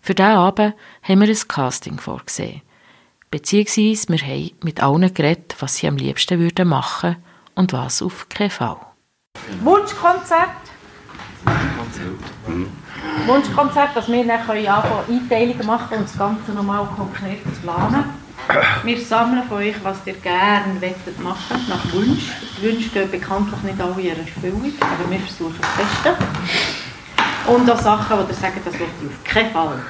Für 0.00 0.12
diesen 0.16 0.32
Abend 0.32 0.74
haben 1.04 1.20
wir 1.20 1.28
ein 1.28 1.38
Casting 1.46 2.00
vorgesehen. 2.00 2.62
Beziehungsweise 3.30 4.08
wir 4.08 4.18
haben 4.18 4.50
mit 4.64 4.82
allen 4.82 5.14
geredet, 5.14 5.54
was 5.60 5.76
sie 5.76 5.86
am 5.86 5.96
liebsten 5.96 6.40
würden 6.40 6.66
machen 6.66 7.14
und 7.54 7.72
was 7.72 8.02
auf 8.02 8.28
keinen 8.28 8.50
Fall. 8.50 8.78
Wunschkonzert. 9.62 10.50
Wunschkonzert, 13.24 13.94
dass 13.94 14.08
wir 14.08 14.26
dann 14.26 14.44
können 14.44 14.66
Einteilungen 14.66 15.64
machen 15.64 15.98
und 15.98 16.08
das 16.08 16.18
Ganze 16.18 16.50
nochmal 16.50 16.84
konkret 16.96 17.40
zu 17.44 17.60
planen. 17.62 18.23
Wir 18.82 19.00
sammeln 19.00 19.42
von 19.48 19.58
euch, 19.58 19.74
was 19.82 19.98
ihr 20.04 20.14
gerne 20.14 20.80
wettet 20.80 21.18
machen, 21.20 21.64
nach 21.68 21.92
Wunsch. 21.92 22.32
Die 22.58 22.62
Wünsche 22.62 22.90
gehen 22.90 23.10
bekanntlich 23.10 23.62
nicht 23.62 23.80
alle 23.80 24.00
in 24.00 24.18
Erfüllung, 24.18 24.72
aber 24.80 25.10
wir 25.10 25.20
versuchen 25.20 25.56
das 25.60 25.86
Beste. 25.86 26.16
Und 27.46 27.70
auch 27.70 27.80
Sachen, 27.80 28.18
wo 28.18 28.22
ihr 28.22 28.34
sagt, 28.34 28.66
das 28.66 28.78
wird 28.78 28.88
auf 28.88 29.24
keinen 29.24 29.50
Fall. 29.50 29.82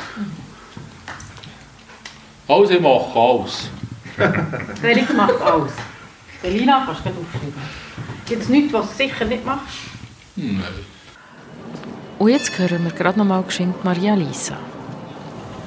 Also 2.46 2.72
ich 2.72 2.80
mache 2.80 3.18
alles. 3.18 3.70
Felix 4.80 5.12
macht 5.12 5.40
alles. 5.40 5.72
Selina, 6.42 6.82
kannst 6.84 7.04
du 7.06 7.10
aufschreiben. 7.10 7.54
Gibt 8.26 8.42
es 8.42 8.48
nichts, 8.48 8.72
was 8.72 8.88
du 8.90 8.94
sicher 8.96 9.24
nicht 9.24 9.44
machst? 9.44 9.78
Nein. 10.36 10.62
Und 12.18 12.28
jetzt 12.28 12.56
hören 12.58 12.84
wir 12.84 12.92
gerade 12.92 13.18
noch 13.18 13.24
mal 13.24 13.42
geschwind 13.42 13.82
Maria 13.84 14.14
Lisa. 14.14 14.56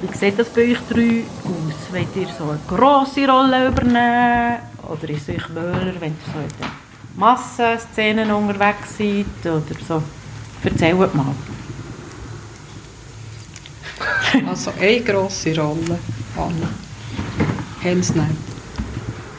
Wie 0.00 0.16
sieht 0.16 0.38
das 0.38 0.48
bei 0.50 0.70
euch 0.72 0.78
drei 0.88 1.24
aus? 1.44 1.92
Wollt 1.92 2.16
ihr 2.16 2.28
so 2.38 2.44
eine 2.50 2.58
grosse 2.68 3.26
Rolle 3.28 3.68
übernehmen? 3.68 4.58
Oder 4.88 5.08
ist 5.10 5.28
es 5.28 5.36
euch 5.36 5.50
wohler, 5.50 5.92
wenn 5.98 6.12
ihr 6.12 6.32
so 6.32 6.38
in 6.38 6.48
den 6.48 6.70
Massenszenen 7.16 8.30
unterwegs 8.30 8.96
seid? 8.96 9.26
Oder 9.44 9.62
so? 9.86 10.02
Erzählt 10.64 11.14
mal. 11.14 11.26
Also 14.46 14.70
eine 14.78 15.00
grosse 15.00 15.56
Rolle. 15.56 15.98
Anna. 16.36 16.68
Hans 17.82 18.14
nein. 18.14 18.36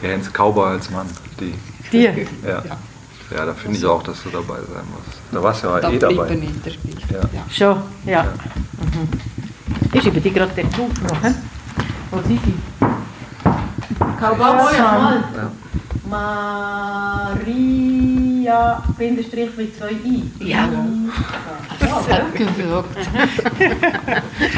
Ja, 0.02 0.10
ins 0.14 0.28
Cowboy 0.32 0.72
als 0.72 0.90
Mann. 0.90 1.06
Die. 1.38 1.54
Die? 1.92 2.02
Ja. 2.04 2.62
Ja. 2.64 2.76
Ja, 3.30 3.46
da 3.46 3.54
finde 3.54 3.78
ich 3.78 3.86
auch, 3.86 4.02
dass 4.02 4.22
du 4.24 4.30
dabei 4.30 4.56
sein 4.56 4.84
musst. 4.92 5.18
Da 5.30 5.40
warst 5.42 5.62
du 5.62 5.68
ja 5.68 5.80
Da 5.80 5.90
eh 5.90 5.98
dabei. 5.98 6.28
ich 6.34 6.50
dabei. 6.64 6.76
Ja. 7.12 7.20
Ja. 7.32 7.44
Schon, 7.48 7.82
ja. 8.04 8.24
Mhm. 8.24 9.08
Ich 9.92 10.02
schreibe 10.02 10.20
die 10.20 10.32
gerade 10.32 10.52
dort 10.54 10.68
auf 10.74 11.02
noch. 11.02 11.22
Wo 12.10 12.20
sind 12.26 12.40
sie? 12.44 12.54
Cowboy, 14.20 14.78
mal. 14.78 15.24
Maria, 17.38 18.82
Bindestrich 18.98 19.56
mit 19.56 19.76
zwei 19.76 19.92
I. 19.92 20.30
Ja. 20.40 20.68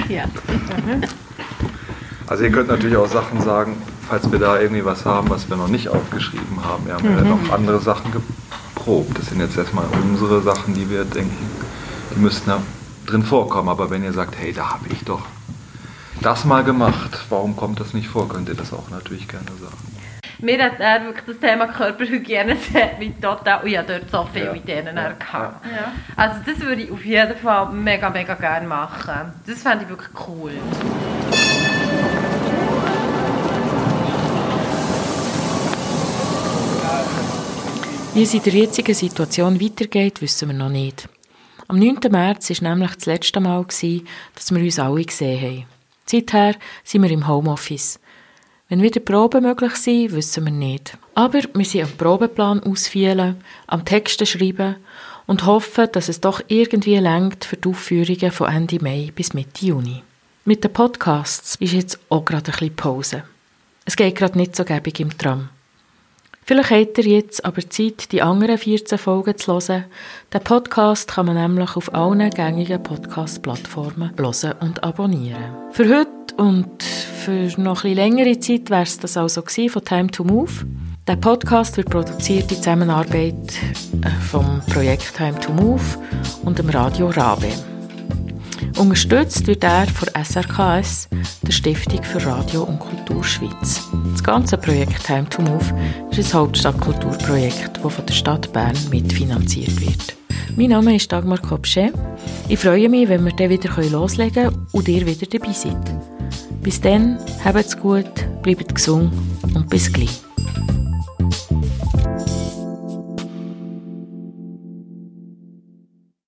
Ja. 0.09 0.25
Also 2.27 2.45
ihr 2.45 2.51
könnt 2.51 2.69
natürlich 2.69 2.97
auch 2.97 3.07
Sachen 3.09 3.41
sagen, 3.41 3.77
falls 4.09 4.31
wir 4.31 4.39
da 4.39 4.61
irgendwie 4.61 4.85
was 4.85 5.05
haben, 5.05 5.31
was 5.31 5.49
wir 5.49 5.57
noch 5.57 5.69
nicht 5.69 5.89
aufgeschrieben 5.89 6.63
haben. 6.65 6.87
Wir 6.87 6.95
haben 6.95 7.05
ja 7.05 7.23
noch 7.23 7.51
andere 7.53 7.81
Sachen 7.81 8.13
geprobt. 8.13 9.19
Das 9.19 9.29
sind 9.29 9.41
jetzt 9.41 9.57
erstmal 9.57 9.85
unsere 10.03 10.43
Sachen, 10.43 10.75
die 10.75 10.91
wir 10.91 11.05
denken, 11.05 11.51
die 12.15 12.21
müssten 12.21 12.51
da 12.51 12.61
drin 13.07 13.23
vorkommen. 13.23 13.69
Aber 13.69 13.91
wenn 13.91 14.03
ihr 14.05 14.13
sagt, 14.13 14.37
hey, 14.39 14.53
da 14.53 14.71
habe 14.71 14.87
ich 14.91 15.05
doch 15.05 15.23
das 16.21 16.45
mal 16.45 16.63
gemacht, 16.65 17.19
warum 17.31 17.57
kommt 17.57 17.81
das 17.81 17.95
nicht 17.95 18.09
vor, 18.09 18.29
könnt 18.29 18.49
ihr 18.49 18.55
das 18.55 18.73
auch 18.73 18.91
natürlich 18.91 19.27
gerne 19.29 19.47
sagen. 19.61 19.77
Mir 20.41 20.61
hat 20.65 20.81
er 20.81 21.05
wirklich 21.05 21.25
das 21.27 21.39
Thema 21.39 21.67
Körperhygiene 21.69 22.57
sehr 22.73 22.97
mit 22.99 23.23
total, 23.23 23.63
und 23.63 23.69
ich 23.69 23.79
habe 23.79 24.01
dort 24.01 24.11
so 24.11 24.29
viel 24.33 24.45
Ja. 24.47 24.53
mit 24.53 24.67
denen 24.67 24.97
Ja. 24.97 25.13
gehabt. 25.13 25.65
Also 26.17 26.37
das 26.45 26.61
würde 26.61 26.83
ich 26.83 26.91
auf 26.91 27.05
jeden 27.05 27.37
Fall 27.39 27.71
mega, 27.73 28.11
mega 28.11 28.35
gerne 28.35 28.67
machen. 28.67 29.33
Das 29.47 29.63
fände 29.63 29.85
ich 29.85 29.91
wirklich 29.91 30.11
cool. 30.29 30.53
Wie 38.15 38.23
es 38.25 38.35
in 38.35 38.43
der 38.43 38.53
jetzigen 38.53 38.95
Situation 38.95 39.61
weitergeht, 39.61 40.21
wissen 40.21 40.49
wir 40.51 40.55
noch 40.57 40.69
nicht. 40.69 41.09
Am 41.73 41.79
9. 41.79 42.01
März 42.11 42.51
war 42.51 42.69
nämlich 42.69 42.95
das 42.97 43.07
letzte 43.07 43.41
Mal, 43.41 43.65
dass 43.65 43.81
wir 44.55 44.63
uns 44.63 44.79
alle 44.79 45.05
gesehen 45.07 45.41
haben. 45.41 45.65
Seither 46.05 46.55
sind 46.85 47.01
wir 47.01 47.11
im 47.11 47.27
Homeoffice. 47.27 47.99
Wenn 48.69 48.83
wieder 48.83 49.01
Proben 49.01 49.45
möglich 49.45 49.75
sind, 49.77 50.13
wissen 50.13 50.45
wir 50.45 50.53
nicht. 50.53 50.99
Aber 51.15 51.41
wir 51.55 51.65
sind 51.65 51.85
am 51.85 51.97
Probeplan 51.97 52.63
ausfüllen, 52.63 53.43
am 53.69 53.87
Texte 53.87 54.27
schreiben 54.27 54.77
und 55.27 55.47
hoffen, 55.47 55.89
dass 55.93 56.11
es 56.11 56.21
doch 56.21 56.43
irgendwie 56.49 56.99
längt 56.99 57.47
für 57.47 57.57
die 57.57 57.71
Aufführungen 57.71 58.33
von 58.33 58.53
Ende 58.53 58.79
Mai 58.83 59.11
bis 59.15 59.33
Mitte 59.33 59.65
Juni. 59.65 60.03
Mit 60.45 60.65
den 60.65 60.75
Podcasts 60.75 61.57
ist 61.57 61.73
jetzt 61.73 61.99
auch 62.11 62.27
gerade 62.27 62.53
ein 62.53 62.53
bisschen 62.53 62.77
Pause. 62.77 63.25
Es 63.87 63.97
geht 63.97 64.17
gerade 64.17 64.37
nicht 64.37 64.57
so 64.57 64.67
gäbig 64.67 65.01
im 65.01 65.17
Tram. 65.17 65.49
Vielleicht 66.45 66.71
habt 66.71 66.99
ihr 66.99 67.05
jetzt 67.05 67.45
aber 67.45 67.69
Zeit, 67.71 68.11
die 68.11 68.21
anderen 68.21 68.59
14 68.59 68.99
Folgen 68.99 69.37
zu 69.39 69.53
hören. 69.53 69.85
Den 70.35 70.41
Podcast 70.41 71.13
kann 71.13 71.27
man 71.27 71.37
nämlich 71.37 71.77
auf 71.77 71.95
allen 71.95 72.31
gängigen 72.31 72.83
Podcast-Plattformen 72.83 74.11
hören 74.17 74.55
und 74.61 74.83
abonnieren. 74.83 75.55
Für 75.71 76.01
heute 76.01 76.35
und 76.37 76.83
für 76.83 77.49
noch 77.61 77.83
bisschen 77.83 77.97
längere 77.97 78.39
Zeit 78.41 78.71
wäre 78.71 78.83
es 78.83 78.99
das 78.99 79.17
also 79.17 79.43
von 79.43 79.85
Time 79.85 80.09
to 80.09 80.25
Move. 80.25 80.51
Der 81.07 81.17
Podcast 81.17 81.77
wird 81.77 81.91
produziert 81.91 82.51
in 82.51 82.57
Zusammenarbeit 82.59 83.35
äh, 84.03 84.11
vom 84.31 84.61
Projekt 84.73 85.15
Time 85.17 85.39
to 85.39 85.53
Move 85.53 85.83
und 86.45 86.59
dem 86.59 86.69
Radio 86.71 87.09
Rabe. 87.11 87.53
Unterstützt 88.79 89.47
wird 89.47 89.65
er 89.65 89.87
von 89.87 90.09
SRKS, 90.09 91.09
der 91.43 91.53
Stiftung 91.53 92.03
für 92.03 92.25
Radio 92.25 92.63
und 92.63 92.79
Kultur 92.79 93.23
Schweiz. 93.23 93.83
Das 94.13 94.25
ganze 94.25 94.57
Projekt 94.57 95.05
Time 95.05 95.29
to 95.29 95.43
Move 95.43 95.65
ist 96.11 96.35
ein 96.35 96.41
Hauptstadtkulturprojekt, 96.41 97.81
das 97.83 97.95
von 97.95 98.07
der 98.07 98.15
Stadt 98.15 98.53
Bern 98.53 98.77
mitfinanziert 98.91 99.81
wird. 99.81 100.17
Mein 100.57 100.71
Name 100.71 100.97
ist 100.97 101.11
Dagmar 101.11 101.39
Kopsche. 101.39 101.93
Ich 102.49 102.59
freue 102.59 102.89
mich, 102.89 103.09
wenn 103.09 103.25
wir 103.25 103.33
dann 103.33 103.51
wieder 103.51 103.71
loslegen 103.91 104.45
können 104.45 104.67
und 104.73 104.89
ihr 104.89 105.07
wieder 105.07 105.27
dabei 105.27 105.53
seid. 105.53 105.77
Bis 106.63 106.81
dann, 106.81 107.19
habt's 107.45 107.77
gut, 107.77 108.13
bleibt 108.43 108.75
gesund 108.75 109.13
und 109.55 109.69
bis 109.71 109.93
gleich. 109.93 110.21